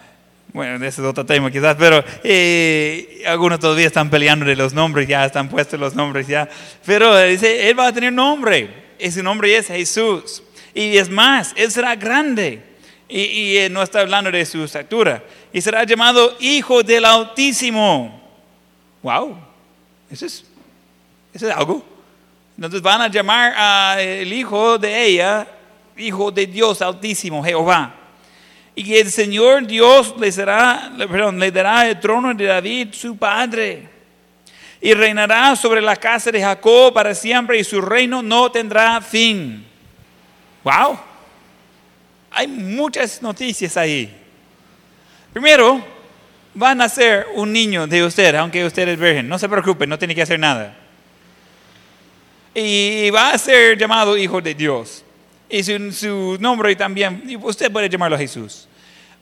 [0.53, 5.07] bueno, ese es otro tema quizás, pero eh, algunos todavía están peleando de los nombres,
[5.07, 6.49] ya están puestos los nombres ya.
[6.85, 8.71] Pero eh, dice, él va a tener nombre.
[8.99, 10.43] Ese nombre es Jesús.
[10.75, 12.63] Y es más, él será grande.
[13.09, 15.23] Y, él no está hablando de su estatura.
[15.53, 18.21] Y será llamado Hijo del Altísimo.
[19.03, 19.39] Wow,
[20.11, 20.45] eso es,
[21.33, 21.83] eso es algo.
[22.57, 25.47] Entonces van a llamar al hijo de ella,
[25.97, 27.95] Hijo de Dios Altísimo, Jehová.
[28.75, 33.89] Y el Señor Dios le, será, perdón, le dará el trono de David, su padre.
[34.81, 39.67] Y reinará sobre la casa de Jacob para siempre y su reino no tendrá fin.
[40.63, 41.08] Wow.
[42.31, 44.15] Hay muchas noticias ahí.
[45.33, 45.85] Primero,
[46.61, 49.29] va a nacer un niño de usted, aunque usted es virgen.
[49.29, 50.77] No se preocupe, no tiene que hacer nada.
[52.55, 55.05] Y va a ser llamado Hijo de Dios.
[55.49, 58.69] Y su, nombre también, usted puede llamarlo Jesús.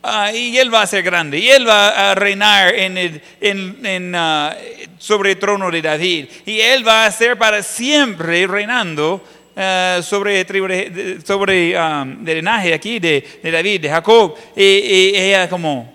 [0.02, 1.38] Ah, y él va a ser grande.
[1.38, 4.56] Y él va a reinar en el, ah,
[4.98, 6.26] sobre el trono de David.
[6.46, 9.22] Y él va a ser para siempre reinando
[9.56, 14.34] ah, sobre, tribu de- sobre um, linaje aquí de, David, de Jacob.
[14.54, 15.92] Y, y ella como,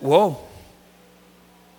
[0.00, 0.38] wow,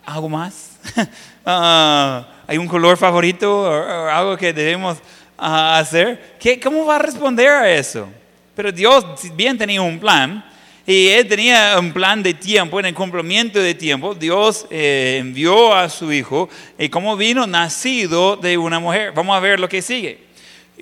[0.06, 0.80] ¿algo más?
[1.52, 5.00] Ah, ¿Hay un color favorito o, algo que debemos
[5.36, 6.36] ah, hacer?
[6.40, 8.08] ¿Qué, ¿Cómo va a responder a eso?
[8.54, 10.46] Pero Dios bien tenía un plan
[10.86, 14.14] y Él tenía un plan de tiempo, en el cumplimiento de tiempo.
[14.14, 19.12] Dios eh, envió a su Hijo y como vino nacido de una mujer.
[19.14, 20.29] Vamos a ver lo que sigue.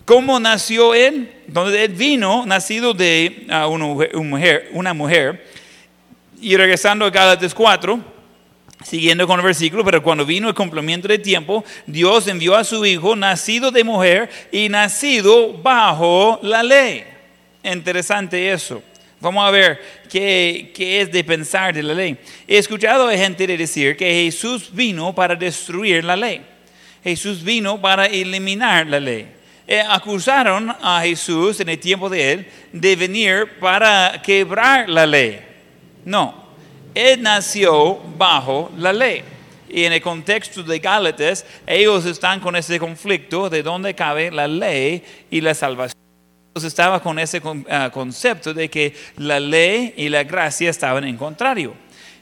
[0.05, 1.31] ¿Cómo nació Él?
[1.47, 5.45] Donde Él vino nacido de ah, una mujer-.
[6.39, 8.17] Y regresando a Gálatas 4,
[8.85, 12.85] Siguiendo con el versículo, pero cuando vino el cumplimiento de tiempo, Dios envió a su
[12.85, 17.03] Hijo, nacido de mujer y nacido bajo la ley.
[17.63, 18.83] Interesante eso.
[19.19, 22.17] Vamos a ver qué, qué es de pensar de la ley.
[22.47, 26.41] He escuchado a gente de decir que Jesús vino para destruir la ley.
[27.03, 29.27] Jesús vino para eliminar la ley.
[29.69, 35.41] Eh, acusaron a Jesús en el tiempo de él de venir para quebrar la ley.
[36.05, 36.47] No,
[36.95, 39.23] él nació bajo la ley.
[39.67, 44.47] Y en el contexto de Gálatas, ellos están con ese conflicto de dónde cabe la
[44.47, 45.97] ley y la salvación.
[46.47, 51.17] Entonces estaba con ese ah, concepto de que la ley y la gracia estaban en
[51.17, 51.73] contrario.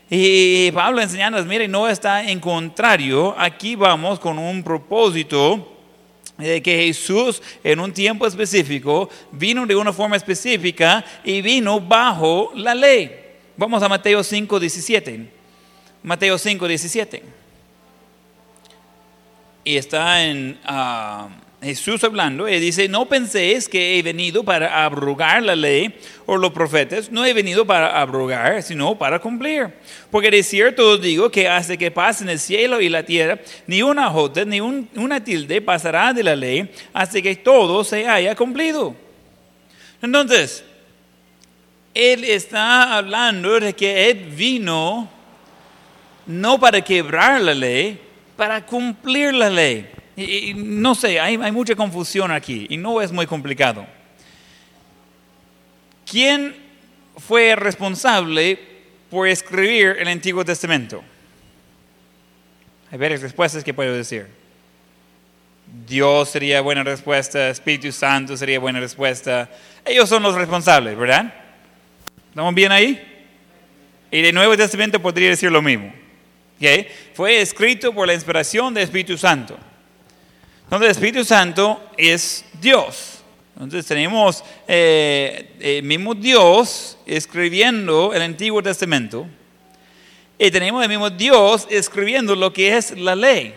[0.10, 5.75] Y Pablo enseñándonos, mire, no está en contrario, aquí vamos con un propósito
[6.38, 12.52] de que Jesús en un tiempo específico vino de una forma específica y vino bajo
[12.56, 13.12] la ley.
[13.58, 15.30] Vamos a Mateo 5, 17.
[16.04, 17.24] Mateo 5, 17.
[19.64, 21.30] Y está en ah,
[21.66, 25.94] Jesús hablando y dice, no penséis que he venido para abrogar la ley
[26.28, 29.74] o los profetas, no he venido para abrogar, sino para cumplir.
[30.12, 33.82] Porque de cierto os digo que hasta que pasen el cielo y la tierra, ni
[33.82, 38.36] una jota ni un- una tilde pasará de la ley hasta que todo se haya
[38.36, 38.96] cumplido.
[40.02, 40.64] Entonces,
[41.96, 45.10] él está hablando de que Él vino
[46.28, 48.00] no para quebrar la ley,
[48.36, 49.90] para cumplir la ley.
[50.18, 53.86] Y, no sé, hay, mucha confusión aquí y no es muy complicado.
[56.10, 56.56] ¿Quién
[57.18, 58.60] fue responsable
[59.10, 61.04] por escribir el Antiguo Testamento?
[62.92, 64.28] Hay varias respuestas que puedo decir.
[65.88, 69.50] Dios sería buena respuesta, Espíritu Santo sería buena respuesta.
[69.84, 71.34] Ellos son los responsables, ¿verdad?
[72.30, 73.16] ¿Estamos bien ahí?
[74.12, 75.94] Y el Nuevo Testamento podría decir lo mismo.
[76.58, 76.88] ¿ok?
[77.14, 79.58] Fue escrito por la inspiración del Espíritu Santo.
[80.66, 83.24] Entonces el Espíritu Santo es Dios.
[83.56, 89.28] Entonces tenemos eh, el mismo Dios escribiendo el Antiguo Testamento
[90.38, 93.54] y tenemos el mismo Dios escribiendo lo que es la ley.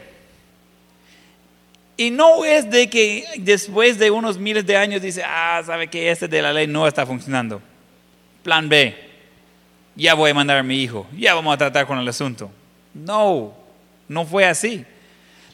[1.97, 6.11] Y no es de que después de unos miles de años dice, ah, sabe que
[6.13, 7.61] este de la ley no está funcionando.
[8.45, 8.95] Plan B,
[9.97, 12.53] ya voy a mandar a mi hijo, ya vamos a tratar con el asunto.
[12.95, 13.53] No,
[14.07, 14.85] no fue así.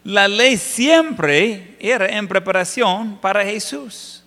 [0.04, 4.23] La ley siempre era en preparación para Jesús.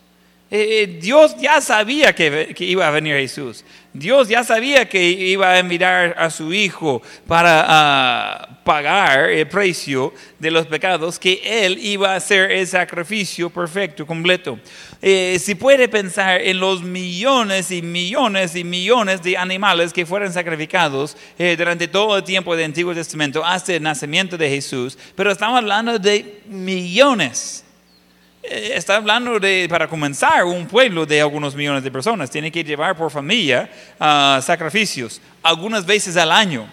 [0.49, 3.65] Eh, eh, Dios ya sabía que, iba a venir Jesús.
[3.91, 10.13] Dios ya sabía que iba a enviar a su Hijo para uh, pagar el precio
[10.39, 14.57] de los pecados, que Él iba a hacer el sacrificio perfecto, completo.
[15.01, 20.31] Eh, si puede pensar en los millones y millones y millones de animales que fueron
[20.31, 21.17] sacrificados
[21.57, 25.99] durante todo el tiempo del Antiguo Testamento hasta el nacimiento de Jesús, pero estamos hablando
[25.99, 27.65] de millones
[28.49, 32.29] está hablando de, para comenzar, un pueblo de algunos millones de personas.
[32.29, 36.67] Tiene que llevar por familia uh, sacrificios, algunas veces al año.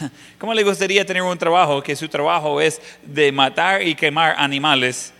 [0.38, 5.12] ¿Cómo le gustaría tener un trabajo que su trabajo es de matar y quemar animales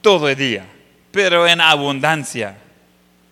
[0.00, 0.66] todo el día,
[1.10, 2.56] pero en abundancia?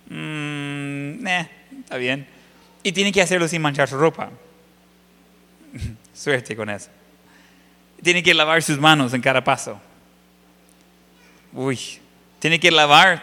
[0.08, 1.48] Mm, eh,
[1.80, 2.26] está bien.
[2.82, 4.30] Y tiene que hacerlo sin manchar su ropa.
[6.14, 6.90] Suerte con eso.
[8.02, 9.80] Tiene que lavar sus manos en cada paso
[11.52, 11.78] uy,
[12.38, 13.22] tiene que lavar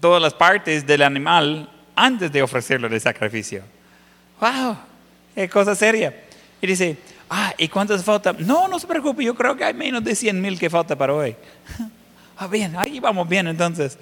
[0.00, 3.62] todas las partes del animal antes de ofrecerlo de sacrificio.
[4.40, 4.76] ¡Wow!
[5.34, 6.14] ¡Qué cosa seria!
[6.62, 6.96] Y dice,
[7.28, 8.32] ah, ¿y cuántas falta?
[8.32, 11.14] No, no se preocupe, yo creo que hay menos de 100 mil que falta para
[11.14, 11.36] hoy.
[12.38, 13.98] ah, bien, ahí vamos bien entonces.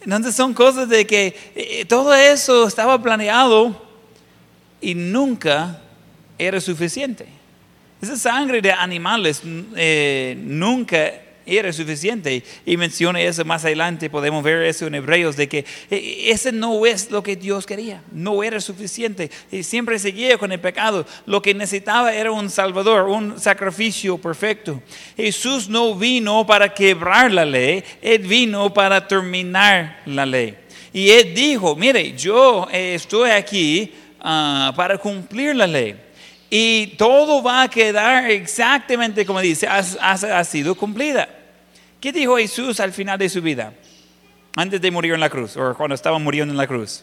[0.00, 3.88] Entonces son cosas de que eh, todo eso estaba planeado
[4.80, 5.80] y nunca
[6.38, 7.26] era suficiente.
[8.00, 9.42] Esa sangre de animales
[9.74, 11.12] eh, nunca
[11.48, 12.42] era suficiente.
[12.66, 16.84] Y menciona eso más adelante, podemos ver eso en Hebreos, de que eh, ese no
[16.86, 19.30] es lo que Dios quería, no era suficiente.
[19.50, 21.06] Y siempre seguía con el pecado.
[21.26, 24.82] Lo que necesitaba era un Salvador, un sacrificio perfecto.
[25.16, 30.56] Jesús no vino para quebrar la ley, Él vino para terminar la ley.
[30.92, 35.96] Y Él dijo, mire, yo eh, estoy aquí ah, para cumplir la ley.
[36.50, 41.37] Y todo va a quedar exactamente como dice, ha sido cumplida.
[42.00, 43.72] ¿Qué dijo Jesús al final de su vida?
[44.56, 47.02] Antes de morir en la cruz, o cuando estaba muriendo en la cruz.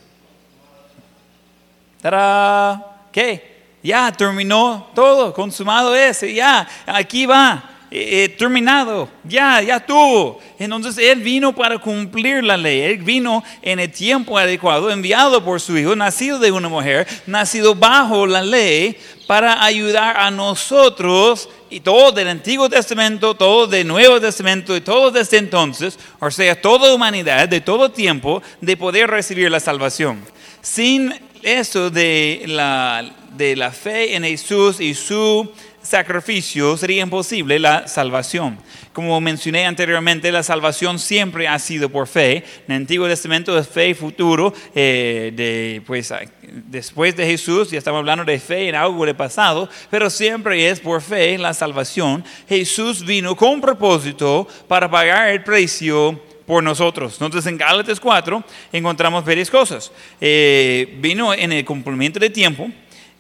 [3.12, 3.56] ¿Qué?
[3.82, 7.72] Ya terminó todo, consumado ese, ya, aquí va.
[7.92, 10.40] Eh, eh, terminado, ya, ya tuvo.
[10.58, 15.62] Entonces Él vino para cumplir la ley, Él vino en el tiempo adecuado, enviado por
[15.62, 21.82] su Hijo, nacido de una mujer, nacido bajo la ley, para ayudar a nosotros y
[21.82, 26.96] todo del Antiguo Testamento, todo del Nuevo Testamento y todo desde entonces, o sea, toda
[26.96, 30.24] humanidad de todo tiempo, de poder recibir la salvación.
[30.62, 33.04] Sin eso de la,
[33.36, 35.52] de la fe en Jesús y su
[35.86, 38.58] sacrificio sería imposible la salvación.
[38.94, 42.38] Como mencioné anteriormente, la salvación siempre ha sido por fe.
[42.68, 48.00] En el Antiguo Testamento es fe futuro, eh, de, pues, después de Jesús, ya estamos
[48.00, 52.24] hablando de fe en algo de pasado, pero siempre es por fe la salvación.
[52.48, 57.14] Jesús vino con propósito para pagar el precio por nosotros.
[57.14, 59.92] Entonces en Gálatas 4 encontramos varias cosas.
[60.22, 62.70] Eh, vino en el cumplimiento de tiempo,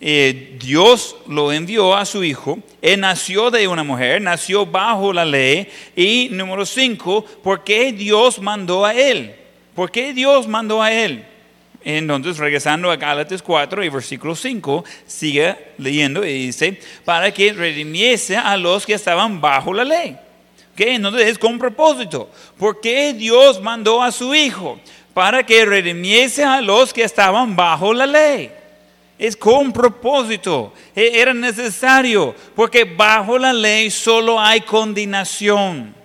[0.07, 5.25] eh, Dios lo envió a su hijo, él nació de una mujer, nació bajo la
[5.25, 5.67] ley.
[5.95, 9.33] Y número cinco, ¿por qué Dios mandó a él?
[9.73, 11.25] ¿Por qué Dios mandó a él?
[11.83, 18.37] Entonces, regresando a Gálatas 4 y versículo 5, sigue leyendo y dice, para que redimiese
[18.37, 20.15] a los que estaban bajo la ley.
[20.75, 20.93] ¿Qué?
[20.93, 22.29] Entonces es con propósito.
[22.59, 24.79] ¿Por qué Dios mandó a su Hijo?
[25.15, 28.51] Para que redimiese a los que estaban bajo la ley.
[29.17, 30.73] Es con propósito.
[30.95, 32.35] E, era necesario.
[32.55, 35.95] Porque bajo la ley solo hay condenación.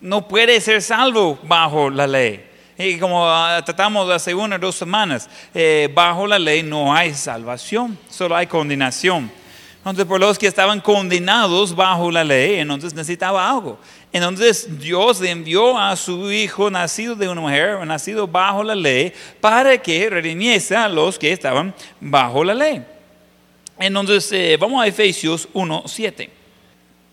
[0.00, 2.44] No puede ser salvo bajo la ley.
[2.78, 7.14] Y como ah, tratamos hace una o dos semanas, eh, bajo la ley no hay
[7.14, 9.30] salvación, solo hay condenación.
[9.76, 13.78] Entonces, por los que estaban condenados bajo la ley, entonces necesitaba algo.
[14.12, 19.78] Entonces Dios envió a su hijo nacido de una mujer, nacido bajo la ley, para
[19.78, 22.82] que redimiese a los que estaban bajo la ley.
[23.78, 26.28] Entonces eh, vamos a Efesios 1.7.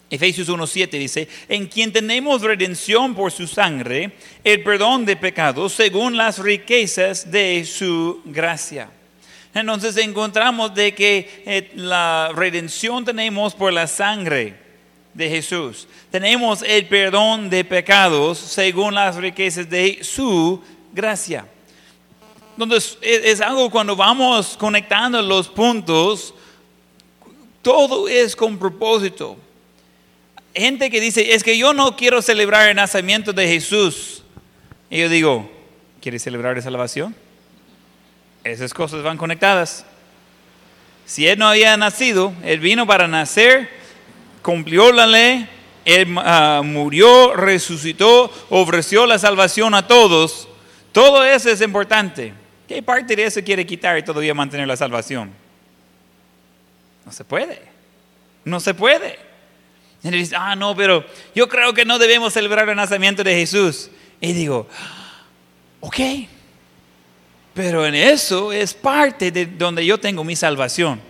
[0.10, 4.12] Efesios 1.7 dice, en quien tenemos redención por su sangre,
[4.44, 8.90] el perdón de pecados según las riquezas de su gracia.
[9.54, 14.69] Entonces encontramos de que eh, la redención tenemos por la sangre
[15.20, 15.86] de Jesús.
[16.10, 21.46] Tenemos el perdón de pecados según las riquezas de su gracia.
[22.58, 26.34] Entonces, es, algo cuando vamos conectando los puntos,
[27.62, 29.36] todo es con propósito.
[30.56, 34.24] Gente que dice, es que yo no quiero celebrar el nacimiento de Jesús.
[34.90, 35.52] Y yo digo,
[36.02, 37.14] ¿quieres celebrar la salvación?
[38.46, 39.86] Esas cosas van conectadas.
[41.06, 43.79] Si Él no había nacido, Él vino para nacer
[44.42, 45.48] cumplió la ley,
[46.18, 50.48] ah, murió, resucitó, ofreció la salvación a todos.
[50.92, 52.34] Todo eso es importante.
[52.68, 55.32] ¿Qué parte de eso quiere quitar y todavía mantener la salvación?
[57.06, 57.62] No se puede.
[58.46, 59.18] No se puede.
[60.04, 63.90] Y dice, ah, no, pero yo creo que no debemos celebrar el nacimiento de Jesús.
[64.22, 64.68] Y digo,
[65.82, 65.96] ok,
[67.54, 71.02] pero en eso es parte de donde yo tengo mi salvación.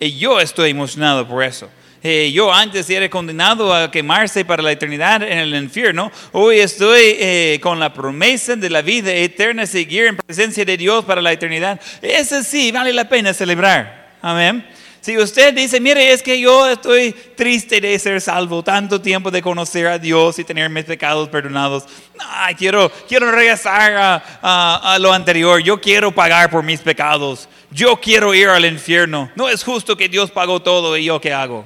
[0.00, 1.68] Y yo estoy emocionado por eso.
[2.02, 6.12] Eh, yo antes era condenado a quemarse para la eternidad en el infierno.
[6.32, 11.04] Hoy estoy eh, con la promesa de la vida eterna, seguir en presencia de Dios
[11.04, 11.80] para la eternidad.
[12.00, 14.16] Eso sí, vale la pena celebrar.
[14.22, 14.64] Amén.
[15.00, 19.40] Si usted dice, mire, es que yo estoy triste de ser salvo, tanto tiempo de
[19.40, 21.84] conocer a Dios y tener mis pecados perdonados,
[22.18, 23.94] ay, quiero, quiero regresar
[24.42, 29.30] a, a lo anterior, yo quiero pagar por mis pecados, yo quiero ir al infierno,
[29.36, 31.64] no es justo que Dios pagó todo y yo qué hago.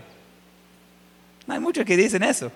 [1.48, 2.50] Hay muchos que dicen eso.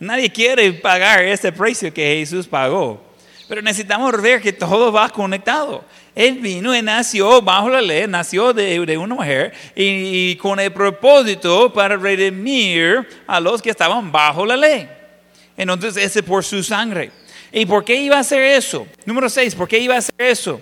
[0.00, 3.08] Nadie quiere pagar ese precio que Jesús pagó.
[3.48, 5.82] Pero necesitamos ver que todo va conectado.
[6.14, 10.72] Él vino y nació bajo la ley, nació de, de una mujer y, con el
[10.72, 14.88] propósito para redimir a los que estaban bajo la ley.
[15.56, 17.10] Entonces, ese por su sangre.
[17.50, 18.86] ¿Y por qué iba a hacer eso?
[19.06, 20.60] Número 6, ¿por qué iba a hacer eso?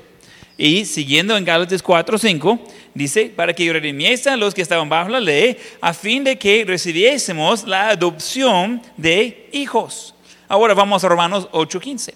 [0.56, 2.60] Y siguiendo en Gálatas 4, 5,
[2.96, 6.64] dice, para que redimiese a los que estaban bajo la ley, a fin de que
[6.66, 10.14] recibiésemos la adopción de hijos.
[10.48, 12.14] Ahora vamos a Romanos 8, 15.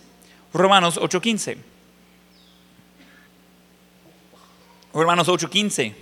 [0.53, 1.59] Romanos 8, 15.
[4.93, 5.95] Romanos 8, 15.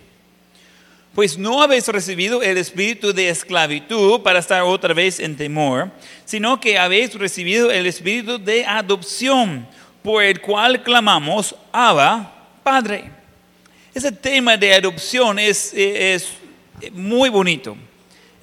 [1.14, 5.90] Pues no habéis recibido el espíritu de esclavitud para estar otra vez en temor,
[6.24, 9.66] sino que habéis recibido el espíritu de adopción
[10.02, 13.10] por el cual clamamos, Abba, Padre.
[13.98, 16.28] Ese tema de adopción es, es
[16.92, 17.76] muy bonito.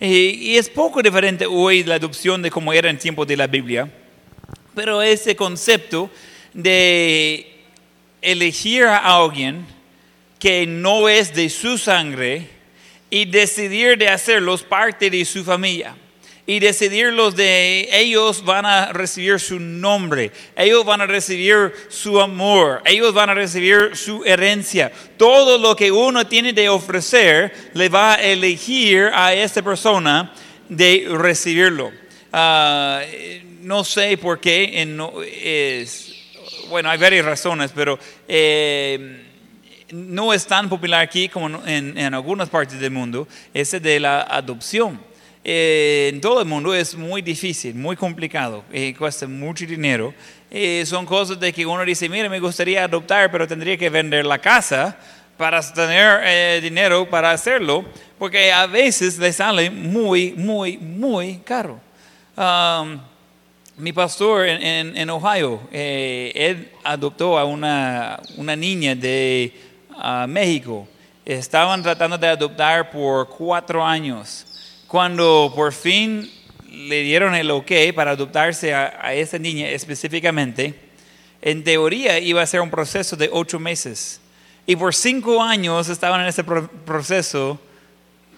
[0.01, 3.89] Y es poco diferente hoy la adopción de como era en tiempo de la Biblia.
[4.75, 6.09] Pero ese concepto
[6.53, 7.63] de
[8.21, 9.65] elegir a alguien
[10.39, 12.49] que no es de su sangre
[13.09, 15.95] y decidir de hacerlos parte de su familia
[16.47, 22.81] y decidirlos de ellos van a recibir su nombre, ellos van a recibir su amor,
[22.85, 24.91] ellos van a recibir su herencia.
[25.17, 30.33] Todo lo que uno tiene de ofrecer le va a elegir a esta persona
[30.69, 31.91] de recibirlo.
[32.31, 33.01] Ah,
[33.61, 34.85] no sé por qué,
[35.41, 36.13] es,
[36.69, 39.23] bueno, hay varias razones, pero eh,
[39.89, 44.21] no es tan popular aquí como en, en algunas partes del mundo, ese de la
[44.21, 45.14] adopción.
[45.47, 50.11] Eh, en todo el mundo es muy difícil, muy complicado, eh, cuesta mucho dinero.
[50.49, 54.25] Eh, son cosas de que uno dice, mire, me gustaría adoptar, pero tendría que vender
[54.25, 54.97] la casa
[55.37, 57.85] para tener dinero para hacerlo,
[58.17, 61.79] porque a veces le sale muy, muy, muy caro.
[62.35, 62.99] Um,
[63.77, 69.53] mi pastor en, en, Ohio, él adoptó a una, una niña de
[69.91, 70.87] uh, México.
[71.23, 74.54] Estaban tratando de adoptar por cuatro años.
[74.87, 76.29] Cuando por fin
[76.69, 80.75] le dieron el ok para adoptarse a, esa niña específicamente,
[81.41, 84.21] en teoría iba a ser un proceso de ocho meses.
[84.67, 87.59] Y por cinco años estaban en ese proceso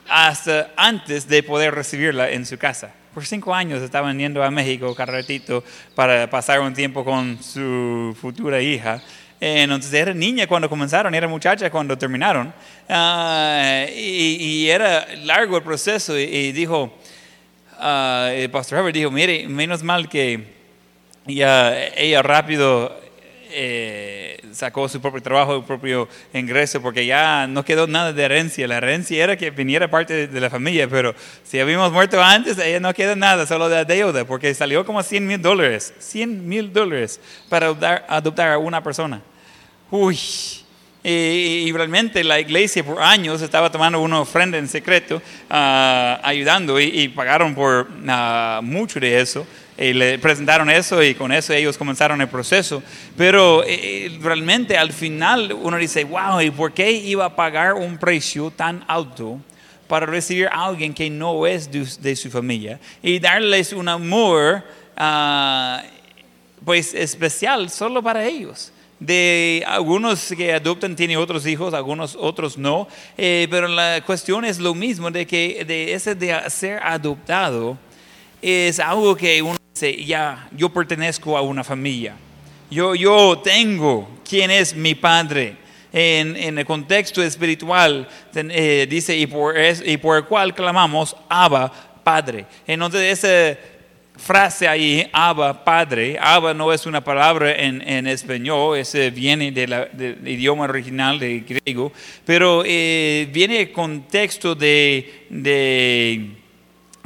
[0.10, 2.94] hasta antes de poder recibirla en su casa.
[3.14, 5.64] Por cinco años estaban yendo a México, carretito,
[5.96, 9.02] para pasar un tiempo con su futura hija.
[9.40, 12.54] Eh, entonces era niña cuando comenzaron, era muchacha cuando terminaron.
[12.90, 16.18] Ah, y, era largo el proceso.
[16.18, 16.94] Y, dijo,
[17.80, 20.56] uh, el pastor Herbert dijo, mire, menos mal que
[21.28, 23.07] ella rápido
[23.52, 28.68] eh, sacó su propio trabajo, su propio ingreso, porque ya no quedó nada de herencia.
[28.68, 32.80] La herencia era que viniera parte de, la familia, pero si habíamos muerto antes, ella
[32.80, 37.20] no queda nada, solo de deuda, porque salió como 100 mil dólares, 100 mil dólares
[37.50, 37.68] para
[38.08, 39.22] adoptar, a una persona.
[39.90, 40.20] Uy,
[41.04, 47.08] y, realmente la iglesia por años estaba tomando una ofrenda en secreto, ah, ayudando y,
[47.10, 52.20] pagaron por ah, mucho de eso y le presentaron eso y con eso ellos comenzaron
[52.22, 52.82] el proceso.
[53.16, 57.74] Pero eh, eh, realmente al final uno dice, wow, ¿y por qué iba a pagar
[57.74, 59.40] un precio tan alto?
[59.88, 64.62] para recibir a alguien que no es de, su familia y darles un amor
[64.98, 65.82] ah,
[66.66, 72.88] pues especial solo para ellos de algunos que adoptan tienen otros hijos, algunos otros no,
[73.18, 77.78] eh, pero la cuestión es lo mismo de que de ese de ser adoptado
[78.42, 82.16] es algo que uno ya, yo pertenezco a una familia.
[82.70, 85.56] Yo, yo tengo quién es mi padre.
[85.94, 89.56] En, en el contexto espiritual, eh, dice, y por,
[89.86, 91.72] y por el cual clamamos, Abba,
[92.04, 92.46] Padre.
[92.68, 93.58] Entonces esa
[94.18, 99.68] frase ahí, Abba, Padre, Abba no es una palabra en, en español, ese viene de
[99.68, 101.92] la- del idioma original de griego,
[102.26, 106.32] pero eh, viene contexto de, de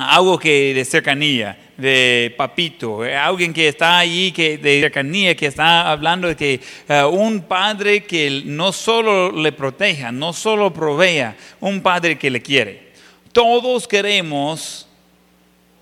[0.02, 5.48] algo que de cercanía, de papito, eh, alguien que está ahí que de cercanía, que
[5.48, 11.36] está hablando de que eh, un padre que no solo le proteja, no solo provea,
[11.60, 12.92] un padre que le quiere.
[13.32, 14.88] Todos queremos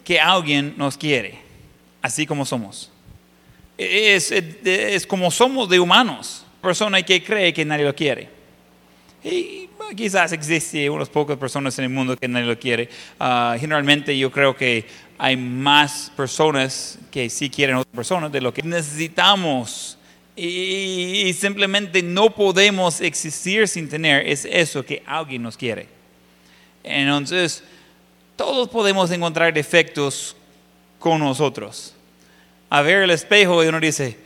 [0.03, 1.39] que alguien nos quiere,
[2.01, 2.91] así como somos.
[3.77, 8.27] Es, es- es como somos de humanos, persona que cree que nadie lo quiere.
[9.23, 12.89] Y quizás existe unas pocas personas en el mundo que nadie lo quiere.
[13.19, 14.85] Ah, generalmente yo creo que
[15.17, 19.97] hay más personas que sí quieren otras personas de lo que necesitamos.
[20.35, 25.87] Y, y simplemente no podemos existir sin tener es eso que alguien nos quiere.
[26.83, 27.63] Entonces,
[28.35, 30.35] todos podemos encontrar defectos
[30.97, 31.93] con nosotros.
[32.69, 34.17] A ver el espejo y uno dice,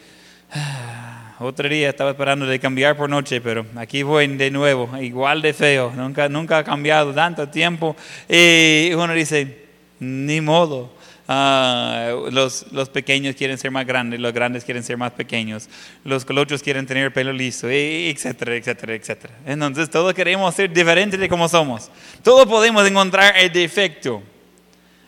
[0.52, 0.93] "Ah,
[1.40, 5.54] otro día estaba esperando de cambiar por noche, pero aquí voy de nuevo, igual de
[5.54, 7.96] feo, nunca, nunca ha cambiado tanto tiempo.
[8.30, 9.66] Y uno dice,
[10.00, 10.92] ni modo.
[11.26, 15.70] Ah, los, los pequeños quieren ser más grandes, los grandes quieren ser más pequeños,
[16.04, 19.34] los colochos quieren tener el pelo liso, etcétera, etcétera, etcétera.
[19.46, 21.90] Entonces todos queremos ser diferentes de como somos.
[22.24, 24.22] Todos podemos encontrar el defecto.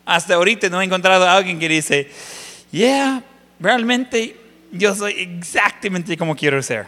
[0.05, 2.09] Hasta ahorita no he encontrado a alguien que dice,
[2.71, 3.21] yeah,
[3.59, 4.44] realmente
[4.77, 6.85] yo soy exactamente como quiero ser.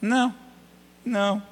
[0.00, 0.34] No,
[1.04, 1.42] no.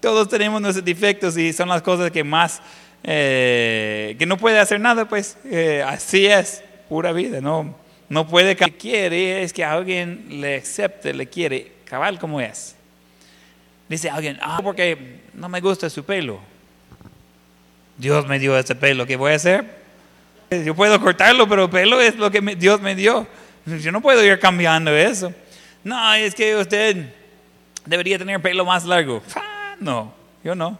[0.00, 2.60] Todos tenemos nuestros defectos y son las cosas que más,
[3.04, 7.40] eh, que no puede hacer nada, pues eh, así es, pura vida.
[7.40, 7.74] No,
[8.08, 12.74] no puede que quiere es que alguien le acepte, le quiere, cabal como es.
[13.88, 16.40] Dice alguien, ah, porque no me gusta su pelo.
[17.98, 19.64] Dios me dio ese pelo, ¿qué voy a hacer?
[20.50, 23.26] Yo puedo cortarlo, pero pelo es lo que Dios me dio.
[23.66, 25.32] Yo no puedo ir cambiando eso.
[25.84, 27.12] No, es que usted
[27.84, 29.22] debería tener pelo más largo.
[29.34, 30.12] Ah, No,
[30.44, 30.78] yo no.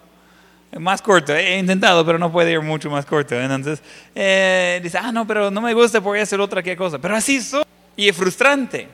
[0.78, 1.34] Más corto.
[1.34, 3.34] He intentado, pero no puede ir mucho más corto.
[3.34, 3.82] Entonces,
[4.14, 6.98] eh, dice, ah, no, pero no me gusta, voy a hacer otra que cosa.
[6.98, 7.64] Pero así soy.
[7.94, 8.88] Y es frustrante.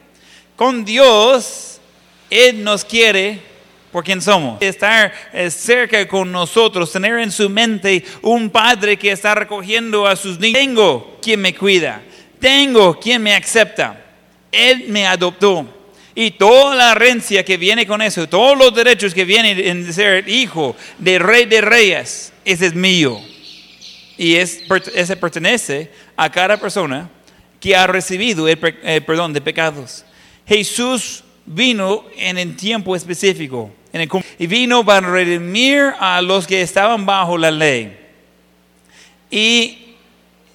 [0.56, 1.80] Con Dios,
[2.28, 3.40] Él nos quiere
[3.92, 4.60] por quien somos.
[4.60, 10.16] Estar eh, cerca con nosotros, tener en su mente un padre que está recogiendo a
[10.16, 10.58] sus niños.
[10.58, 12.02] Tengo quien me cuida,
[12.38, 14.04] tengo quien me acepta.
[14.50, 15.74] Él me adoptó.
[16.14, 20.28] Y toda la herencia que viene con eso, todos los derechos que vienen en ser
[20.28, 23.20] hijo de rey de reyes, ese es mío.
[24.16, 24.62] Y es,
[24.94, 27.08] ese pertenece a cada persona
[27.60, 30.04] que ha recibido el, pe- el perdón de pecados.
[30.44, 33.70] Jesús vino en el tiempo específico
[34.38, 37.96] y vino para redimir a los que estaban bajo la ley.
[39.30, 39.94] Y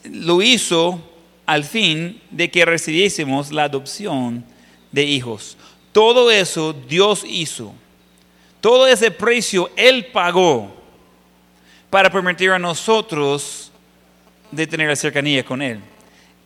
[0.04, 1.02] lo hizo
[1.46, 4.44] al fin de que recibiésemos la adopción
[4.92, 5.58] de hijos.
[5.92, 7.74] Todo eso Dios hizo.
[8.62, 10.72] Todo ese precio Él pagó
[11.90, 13.72] para permitir a nosotros
[14.52, 15.80] de tener la cercanía con Él.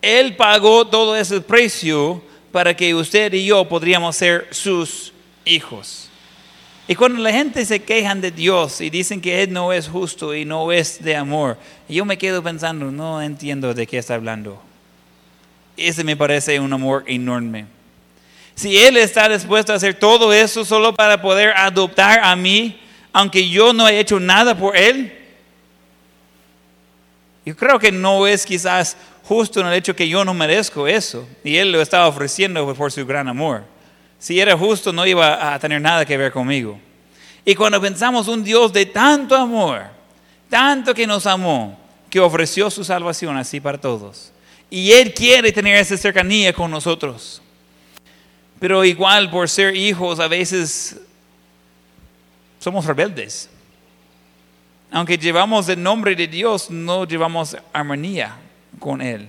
[0.02, 2.22] Él pagó todo ese precio
[2.52, 5.14] para que usted y yo podríamos ser sus
[5.46, 6.10] hijos.
[6.88, 10.34] Y cuando la gente se quejan de Dios y dicen que Él no es justo
[10.34, 11.58] y no es de amor,
[11.90, 14.67] yo me quedo pensando, no entiendo de qué está hablando.
[15.78, 17.68] Ese me parece un amor enorme.
[18.56, 22.82] Si Él está dispuesto a hacer todo eso solo para poder adoptar a mí,
[23.14, 25.14] aunque yo no he hecho nada por Él,
[27.46, 31.28] yo creo que no es quizás justo en el hecho que yo no merezco eso.
[31.44, 33.64] Y Él lo estaba ofreciendo por su gran amor.
[34.20, 36.80] Si era justo, no iba a tener nada que ver conmigo.
[37.46, 39.84] Y cuando pensamos un Dios de tanto amor,
[40.50, 44.34] tanto que nos amó, que ofreció su salvación así para todos.
[44.70, 47.42] Y Él quiere tener esa cercanía con nosotros.
[48.60, 51.00] Pero igual por ser hijos a veces
[52.60, 53.50] somos rebeldes.
[54.92, 58.38] Aunque llevamos el nombre de Dios, no llevamos armonía
[58.80, 59.28] con Él.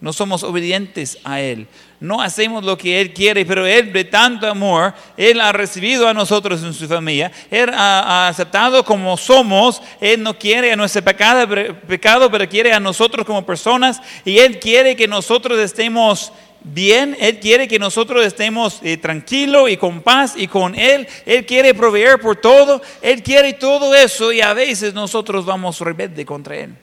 [0.00, 1.68] No somos obedientes a Él.
[2.00, 6.14] No hacemos lo que Él quiere, pero Él de tanto amor, Él ha recibido a
[6.14, 7.30] nosotros en su familia.
[7.50, 9.82] Él ha, aceptado como somos.
[10.00, 14.00] Él no quiere a nuestro pecado, pero quiere a nosotros como personas.
[14.24, 16.32] Y Él quiere que nosotros estemos
[16.62, 17.14] bien.
[17.20, 21.06] Él quiere que nosotros estemos eh, tranquilos y con paz y con Él.
[21.26, 22.80] Él quiere proveer por todo.
[23.02, 26.74] Él quiere todo eso y a veces nosotros vamos rebelde contra Él.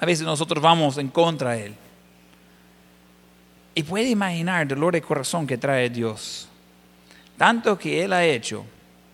[0.00, 1.74] A veces nosotros vamos en contra de Él.
[3.74, 6.48] Y puede imaginar el dolor de corazón que trae Dios.
[7.36, 8.64] Tanto que Él ha hecho,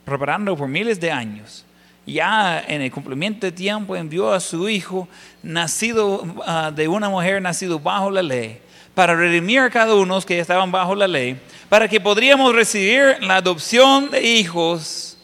[0.04, 1.64] preparando por miles de años,
[2.06, 5.08] ya en el cumplimiento de tiempo envió a su Hijo,
[5.42, 8.61] nacido ah, de una mujer, nacido bajo la ley,
[8.94, 11.38] para redimir a cada uno que estaban bajo la ley,
[11.68, 15.16] para que podríamos recibir la adopción de hijos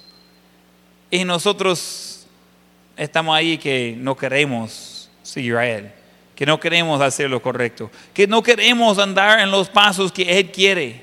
[1.11, 2.26] y nosotros
[2.97, 5.93] estamos ahí que no queremos seguir a Él,
[6.37, 10.53] que no queremos hacer lo correcto, que no queremos andar en los pasos que Él
[10.53, 11.03] quiere.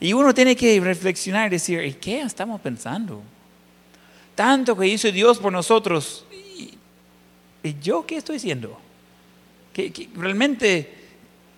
[0.00, 3.22] Y uno tiene que reflexionar y decir, ¿y qué estamos pensando?
[4.34, 6.26] Tanto que hizo Dios por nosotros.
[6.32, 6.76] ¿Y,
[7.80, 8.78] yo qué estoy haciendo?
[9.72, 10.92] ¿Qué, realmente,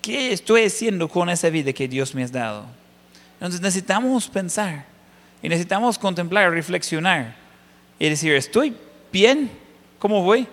[0.02, 2.66] qué estoy haciendo con esa vida que Dios me ha dado?
[3.34, 4.84] Entonces necesitamos pensar
[5.42, 7.36] y necesitamos contemplar, reflexionar
[7.98, 8.74] y decir, ¿estoy
[9.10, 9.50] bien?
[9.98, 10.46] ¿Cómo voy?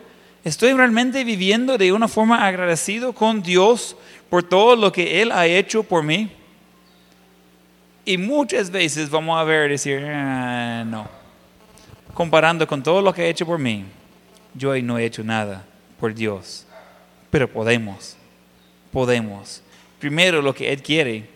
[0.46, 3.98] ¿Estoy realmente viviendo de una forma agradecido con Dios
[4.30, 6.30] por todo lo que Él ha hecho por mí?
[8.06, 11.10] Y muchas veces vamos a ver decir, ah, no,
[12.14, 13.86] comparando con todo lo que ha hecho por mí,
[14.54, 15.66] yo no he hecho nada
[16.00, 16.68] por Dios.
[17.32, 18.16] Pero podemos,
[18.92, 19.64] podemos.
[19.98, 21.28] Primero lo que Él quiere,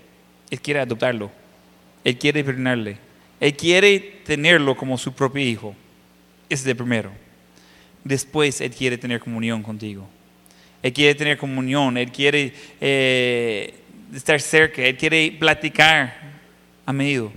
[0.51, 1.31] Él quiere adoptarlo,
[2.03, 2.99] Él quiere perdonarle,
[3.39, 5.73] Él quiere tenerlo como su propio hijo.
[6.47, 7.28] Ese es el primero.
[8.03, 10.07] Después Él quiere tener comunión contigo.
[10.81, 13.73] Él quiere tener comunión, Él quiere eh,
[14.13, 16.15] estar cerca, Él quiere platicar
[16.85, 17.31] a menudo.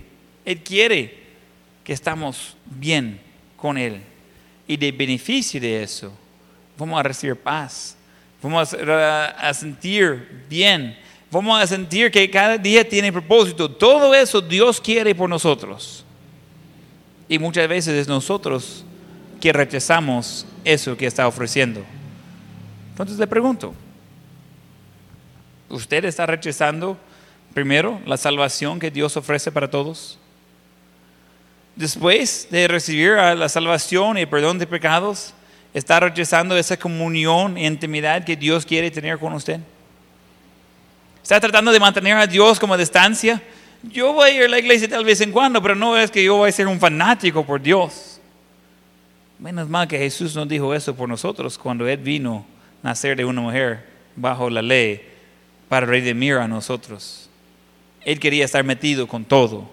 [0.45, 1.13] Él quiere
[1.83, 3.19] que estamos bien
[3.57, 4.01] con Él.
[4.67, 6.13] Y de beneficio de eso,
[6.77, 7.97] vamos a recibir paz,
[8.41, 10.97] vamos a, sentir bien,
[11.29, 13.69] vamos a sentir que cada día tiene propósito.
[13.69, 16.05] Todo eso Dios quiere por nosotros.
[17.27, 18.85] Y muchas veces es nosotros
[19.43, 21.83] que rechazamos eso que está ofreciendo.
[22.91, 23.73] Entonces le pregunto,
[25.67, 26.97] ¿usted está rechazando
[27.53, 30.17] primero la salvación que Dios ofrece para todos?
[31.75, 35.33] después de recibir la salvación y el perdón de pecados,
[35.73, 39.59] está rechazando esa comunión e intimidad que Dios quiere tener con usted.
[41.21, 43.41] Está tratando de mantener a Dios como a distancia.
[43.81, 46.23] Yo voy a ir a la iglesia tal vez en cuando, pero no es que
[46.23, 48.12] yo voy a ser un fanático por Dios.
[49.43, 52.45] Menos mal que Jesús nos dijo eso por nosotros cuando Él vino
[52.81, 53.85] a nacer de una mujer
[54.15, 55.01] bajo la ley
[55.69, 57.29] para redimir a nosotros.
[58.05, 59.69] Él quería estar metido con todo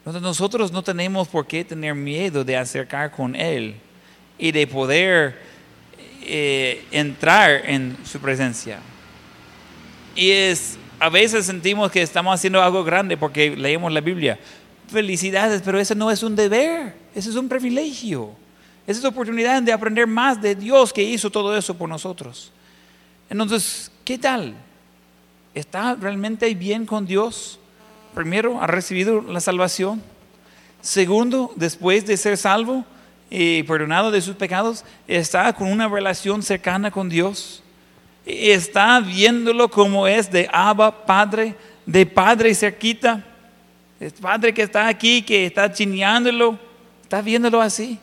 [0.00, 3.74] entonces nosotros no tenemos por qué tener miedo de acercar con Él
[4.38, 5.38] y de poder
[6.22, 8.78] eh, entrar en su presencia.
[10.16, 14.38] Y es, a veces sentimos que estamos haciendo algo grande porque leemos la Biblia.
[14.90, 18.30] Felicidades, pero eso no es un deber, eso es un privilegio.
[18.86, 22.50] Esa es oportunidad de aprender más de Dios que hizo todo eso por nosotros.
[23.28, 24.54] Entonces, ¿qué tal?
[25.54, 27.60] ¿Está realmente bien con Dios?
[28.14, 30.02] primero, ha recibido la salvación.
[30.80, 32.84] Segundo, después de ser salvo
[33.28, 37.62] y perdonado de sus pecados, está con una relación cercana con Dios.
[38.26, 41.54] Está viéndolo como es de Abba, Padre,
[41.86, 43.24] de Padre cerquita.
[44.00, 46.58] Es Padre que está aquí, que está chineándolo.
[47.02, 47.98] ¿Está viéndolo así?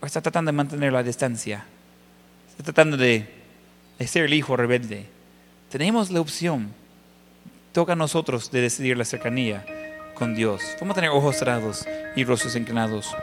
[0.00, 1.66] ¿O está tratando de mantenerlo a distancia?
[2.48, 3.28] Está tratando de,
[3.98, 5.06] de ser el hijo rebelde.
[5.70, 6.72] Tenemos la opción
[7.72, 9.62] toca a nosotros de decidir la cercanía
[10.14, 10.62] con Dios.
[10.80, 11.86] Vamos a tener ojos cerrados
[12.16, 13.14] y rostros inclinados.